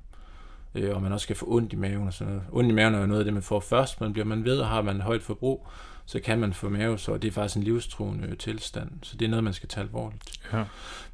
[0.78, 2.48] øh, og man også kan få ondt i maven og sådan noget.
[2.52, 4.60] Ondt i maven er jo noget af det, man får først, men bliver man ved,
[4.60, 5.68] og har man højt forbrug,
[6.06, 9.30] så kan man få mavesår, og det er faktisk en livstruende tilstand, så det er
[9.30, 10.40] noget, man skal tage alvorligt.
[10.54, 10.64] Ja.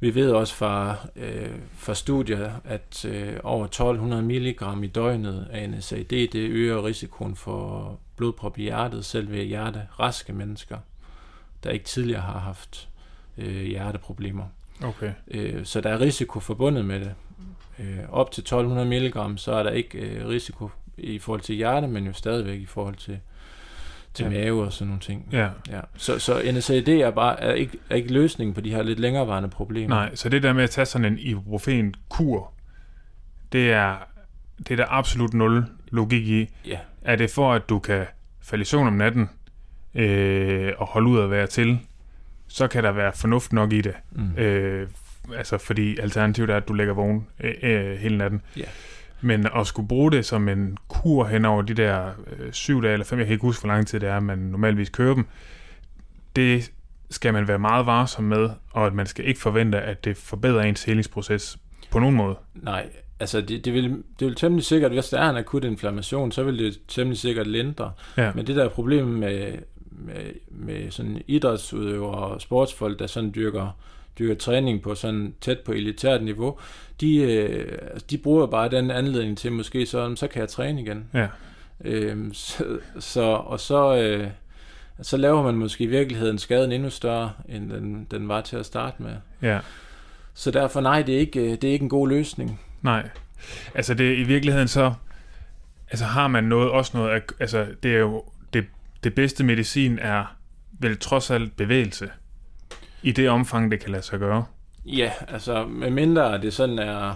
[0.00, 5.70] Vi ved også fra, øh, fra studier, at øh, over 1200 mg i døgnet af
[5.70, 10.78] NSAID, det øger risikoen for blodprop i hjertet, selv ved hjerte raske mennesker,
[11.64, 12.88] der ikke tidligere har haft
[13.38, 14.44] øh, hjerteproblemer.
[14.82, 15.12] Okay.
[15.28, 17.14] Øh, så der er risiko forbundet med det.
[17.78, 21.86] Øh, op til 1200 mg, så er der ikke øh, risiko i forhold til hjerte,
[21.86, 23.18] men jo stadigvæk i forhold til
[24.14, 24.30] til Ja.
[24.30, 25.28] mave og sådan nogle ting.
[25.32, 25.48] Ja.
[25.70, 25.80] Ja.
[25.96, 29.48] Så, så NSAID er, bare, er, ikke, er ikke løsningen på de her lidt længerevarende
[29.48, 29.88] problemer.
[29.96, 32.52] Nej, så det der med at tage sådan en ibuprofen-kur,
[33.52, 33.96] det er,
[34.58, 36.48] det er der absolut nul logik i.
[36.66, 38.06] Ja, Er det for, at du kan
[38.42, 39.30] falde i søvn om natten
[39.94, 41.78] øh, og holde ud at være til,
[42.48, 43.94] så kan der være fornuft nok i det.
[44.12, 44.36] mm.
[44.36, 44.88] Øh,
[45.36, 48.42] altså, fordi alternativet er, at du ligger vågen øh, øh, hele natten.
[48.56, 48.64] Ja.
[49.20, 52.92] Men at skulle bruge det som en kur hen over de der øh, syv dage
[52.92, 55.26] eller fem, jeg kan ikke huske, hvor lang tid det er, man normalvis kører dem,
[56.36, 56.72] det
[57.10, 60.62] skal man være meget varsom med, og at man skal ikke forvente, at det forbedrer
[60.62, 61.58] ens helingsproces
[61.90, 62.36] på nogen måde.
[62.54, 62.88] Nej,
[63.20, 66.42] altså det, det, vil, det vil temmelig sikkert, hvis der er en akut inflammation, så
[66.42, 67.92] vil det temmelig sikkert lindre.
[68.16, 68.32] Ja.
[68.34, 69.52] Men det der problem med,
[69.90, 73.76] med, med sådan idrætsudøvere og sportsfolk, der sådan dyrker,
[74.18, 76.58] dyrker træning på sådan tæt på elitært niveau,
[77.00, 77.78] de, øh,
[78.10, 81.04] de bruger bare den anledning til måske så, så kan jeg træne igen.
[81.14, 81.26] Ja.
[81.84, 82.64] Øhm, så,
[82.98, 84.28] så, og så, øh,
[85.02, 88.66] så laver man måske i virkeligheden skaden endnu større, end den, den var til at
[88.66, 89.12] starte med.
[89.42, 89.58] Ja,
[90.34, 92.60] Så derfor nej, det er ikke, øh, det er ikke en god løsning.
[92.82, 93.08] nej.
[93.74, 94.92] Altså det i virkeligheden så,
[95.90, 98.64] altså har man noget, også noget, altså det er jo, det,
[99.04, 100.36] det bedste medicin er
[100.78, 102.10] vel trods alt bevægelse.
[103.04, 104.44] I det omfang, det kan lade sig gøre.
[104.86, 107.14] Ja, altså med mindre det sådan er,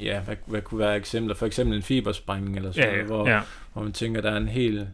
[0.00, 1.34] ja, hvad, hvad kunne være eksempler?
[1.34, 3.40] For eksempel en fibersprængning eller sådan Ja, noget, hvor, ja,
[3.72, 4.88] hvor man tænker, der er en helt,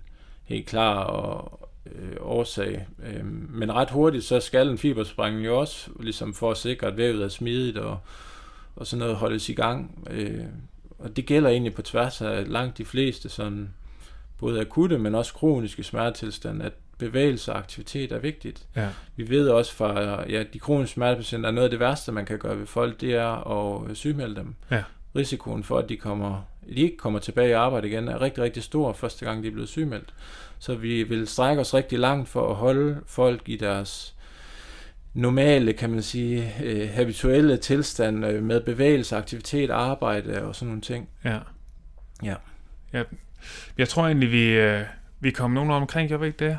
[0.45, 2.87] helt klar og, øh, årsag.
[3.07, 6.97] Øh, men ret hurtigt, så skal en fibersprængning jo også, ligesom for at sikre, at
[6.97, 7.99] vævet er smidigt og,
[8.77, 10.09] og sådan noget holdes i gang.
[10.11, 10.45] Øh,
[10.99, 13.69] og det gælder egentlig på tværs af langt de fleste sådan,
[14.39, 18.67] både akutte, men også kroniske smertetilstande, at bevægelse og aktivitet er vigtigt.
[18.77, 22.27] ja, Vi ved også fra ja, de kroniske smertepatienter, at noget af det værste, man
[22.27, 23.49] kan gøre ved folk, det er
[23.89, 24.55] at sygemelde dem.
[24.71, 24.83] Ja.
[25.17, 28.63] Risikoen for, at de, kommer, de ikke kommer tilbage i arbejde igen, er rigtig, rigtig
[28.63, 30.15] stor første gang, de er blevet sygemeldt.
[30.59, 34.15] Så vi vil strække os rigtig langt for at holde folk i deres
[35.15, 40.81] normale, kan man sige, øh, habituelle tilstand øh, med bevægelse, aktivitet, arbejde og sådan nogle
[40.83, 41.09] ting.
[41.25, 41.39] ja.
[42.23, 42.35] Ja.
[42.93, 43.03] ja.
[43.79, 44.83] Jeg tror egentlig, vi, øh,
[45.21, 46.59] vi kom nogen omkring, gjorde vi ikke det?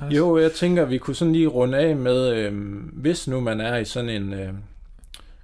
[0.00, 0.16] Anders?
[0.18, 2.52] Jo, jeg tænker, vi kunne sådan lige runde af med, øh,
[2.92, 4.48] hvis nu man er i sådan en, øh,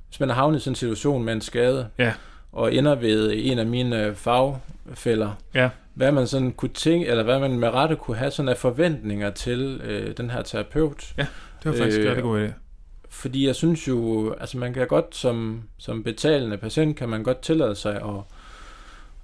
[0.09, 2.13] hvis man er havnet i sådan en situation med en skade, Ja.
[2.53, 5.69] og ender ved en af mine øh, fagfælder, Ja.
[5.95, 9.31] hvad man sådan kunne tænke, eller hvad man med rette kunne have sådan af forventninger
[9.31, 11.13] til øh, den her terapeut.
[11.17, 11.27] Det
[11.65, 12.53] var faktisk Øh, øh, rigtig god idé.
[13.09, 17.41] Fordi jeg synes jo, altså man kan godt som, som betalende patient, kan man godt
[17.41, 18.21] tillade sig at,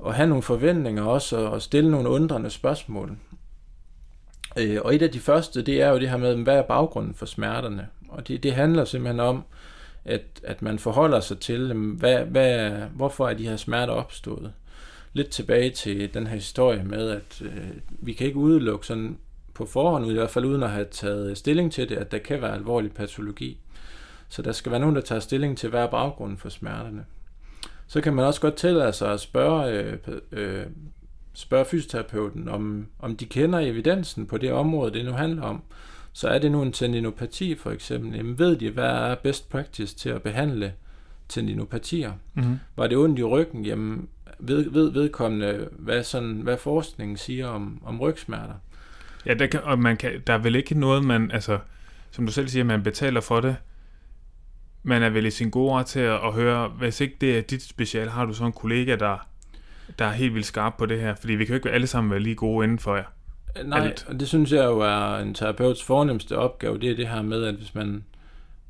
[0.07, 3.17] at have nogle forventninger også, og stille nogle undrende spørgsmål.
[4.59, 7.15] Øh, og et af de første, det er jo det her med, hvad er baggrunden
[7.15, 7.89] for smerterne?
[8.09, 9.45] Og det, det handler simpelthen om,
[10.05, 14.53] at, at man forholder sig til, hvad, hvad, hvorfor er de her smerter opstået?
[15.13, 19.19] Lidt tilbage til den her historie med, at øh, vi kan ikke udelukke sådan
[19.55, 22.43] på forhånd, i hvert fald uden at have taget stilling til det, at der kan
[22.43, 23.59] være alvorlig patologi.
[24.29, 27.05] Så der skal være nogen, der tager stilling til, hvad er baggrunden for smerterne.
[27.87, 29.99] Så kan man også godt tillade sig at spørge, øh,
[30.33, 30.67] øh,
[31.33, 35.63] spørge fysioterapeuten, om, om de kender evidensen på det område, det nu handler om.
[36.13, 39.97] Så er det nu en tendinopati for eksempel, jamen ved de, hvad er best practice
[39.97, 40.73] til at behandle
[41.29, 42.13] tendinopatier?
[42.35, 42.59] Mm-hmm.
[42.77, 43.65] Var det ondt i ryggen?
[43.65, 44.09] Jamen
[44.39, 48.55] ved, ved vedkommende, hvad, sådan, hvad forskningen siger om, om rygsmerter?
[49.27, 51.59] Ja, der, kan, og man kan, der er vel ikke noget, man, altså,
[52.11, 53.57] som du selv siger, man betaler for det.
[54.83, 57.43] Man er vel i sin gode ret til at, at høre, hvis ikke det er
[57.43, 59.27] dit special, har du så en kollega, der,
[59.99, 61.15] der er helt vildt skarp på det her?
[61.15, 63.05] Fordi vi kan jo ikke alle sammen være lige gode inden for jer.
[63.65, 64.07] Nej, Alt.
[64.09, 67.45] og det synes jeg jo er en terapeuts fornemmeste opgave, det er det her med,
[67.45, 68.05] at hvis man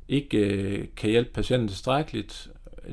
[0.07, 2.49] ikke øh, kan hjælpe patienten tilstrækkeligt,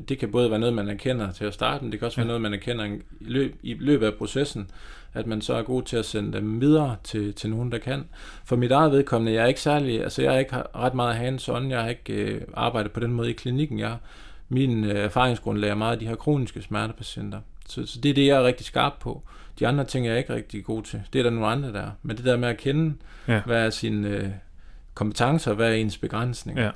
[0.09, 2.27] det kan både være noget, man erkender til at starte, men det kan også være
[2.27, 4.71] noget, man erkender i, løb, i løbet af processen,
[5.13, 8.05] at man så er god til at sende dem videre til, til nogen, der kan.
[8.45, 11.49] For mit eget vedkommende, jeg er ikke særlig, altså jeg er ikke ret meget hands
[11.49, 13.79] on, jeg har ikke øh, arbejdet på den måde i klinikken.
[13.79, 13.97] Jeg,
[14.49, 17.39] min øh, erfaringsgrundlag er meget af de her kroniske smertepatienter.
[17.71, 19.23] Så, så det er det, jeg er rigtig skarp på.
[19.59, 21.01] De andre ting er jeg ikke rigtig god til.
[21.13, 22.95] Det er der nogle andre, der Men det der med at kende,
[23.27, 23.41] ja.
[23.45, 24.29] hvad er sine øh,
[24.93, 26.63] kompetencer, hvad er ens begrænsninger.
[26.63, 26.71] Ja.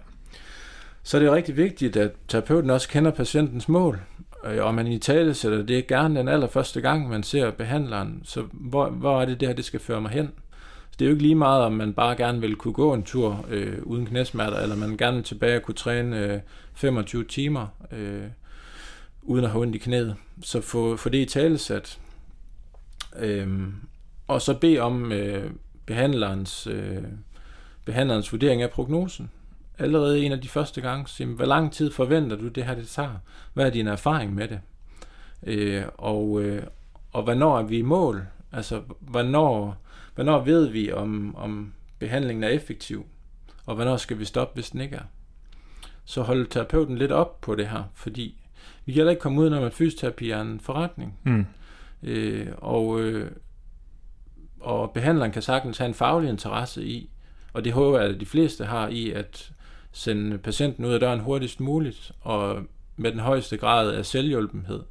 [1.04, 4.00] Så det er rigtig vigtigt, at terapeuten også kender patientens mål,
[4.46, 8.22] øh, og man i tale sætter det gerne den allerførste gang, man ser behandleren.
[8.24, 10.32] Så hvor, hvor er det det her, det skal føre mig hen?
[10.92, 13.04] Så det er jo ikke lige meget, om man bare gerne vil kunne gå en
[13.04, 16.40] tur øh, uden knæsmerter, eller man gerne vil tilbage og kunne træne øh,
[16.74, 18.24] 25 timer øh,
[19.26, 20.16] uden at have ondt i knæet.
[20.42, 22.00] Så få, få det i talesat.
[23.16, 23.74] Øhm,
[24.28, 25.52] og så bede om øh,
[25.86, 27.04] behandlerens, øh,
[27.86, 29.32] behandlerens vurdering af prognosen.
[29.80, 32.88] Allerede en af de første gange, sige, hvor lang tid forventer du det her, det
[32.88, 33.16] tager?
[33.54, 34.60] Hvad er din erfaring med det?
[35.44, 36.64] Øh, og, øh,
[37.14, 38.26] og hvornår er vi i mål?
[38.52, 39.78] Altså, hvornår,
[40.16, 43.06] hvornår ved vi, om, om behandlingen er effektiv?
[43.66, 45.04] Og hvornår skal vi stoppe, hvis den ikke er?
[46.06, 48.43] Så hold terapeuten lidt op på det her, fordi
[48.86, 51.20] vi kan heller ikke komme ud, når man fysioterapi er en forretning.
[51.24, 51.46] Mm.
[52.04, 53.32] Øh, og, øh,
[54.60, 57.10] og behandleren kan sagtens have en faglig interesse i,
[57.54, 59.52] og det håber jeg, at de fleste har i, at
[59.92, 62.64] sende patienten ud af døren hurtigst muligt, og
[62.98, 64.84] med den højeste grad af selvhjulpenhed.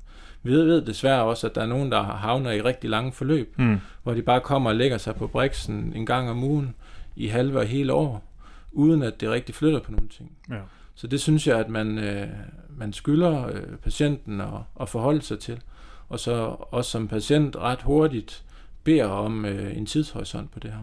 [0.43, 3.81] Vi ved desværre også, at der er nogen, der havner i rigtig lange forløb, mm.
[4.03, 6.75] hvor de bare kommer og lægger sig på briksen en gang om ugen
[7.17, 8.25] i halve og hele år,
[8.73, 10.33] uden at det rigtig flytter på nogle ting.
[10.51, 10.61] Ja.
[10.95, 12.29] Så det synes jeg, at man, øh,
[12.69, 14.49] man skylder øh, patienten at,
[14.81, 15.61] at forholde sig til.
[16.09, 18.45] Og så også som patient ret hurtigt
[18.85, 20.83] beder om øh, en tidshorisont på det her.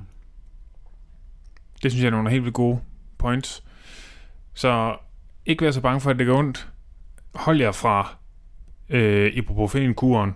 [1.84, 2.80] Det synes jeg er nogle helt vildt gode
[3.18, 3.64] points.
[4.53, 4.98] Så
[5.45, 6.69] ikke være så bange for, at det går ondt.
[7.36, 8.15] Hold jer fra
[8.90, 10.36] øh, ibuprofen-kuren,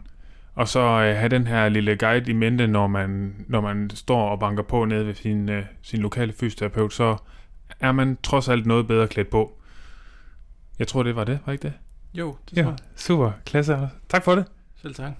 [0.55, 4.29] og så øh, have den her lille guide i mente, når man, når man står
[4.29, 7.17] og banker på nede ved sin, øh, sin lokale fysioterapeut, så
[7.79, 9.59] er man trods alt noget bedre klædt på.
[10.83, 11.73] Jeg tror, det var det, var ikke det?
[12.13, 12.77] Jo, det tror ja, jeg.
[12.95, 13.89] Super, klasse.
[14.09, 14.45] Tak for det.
[14.81, 15.11] Selv tak.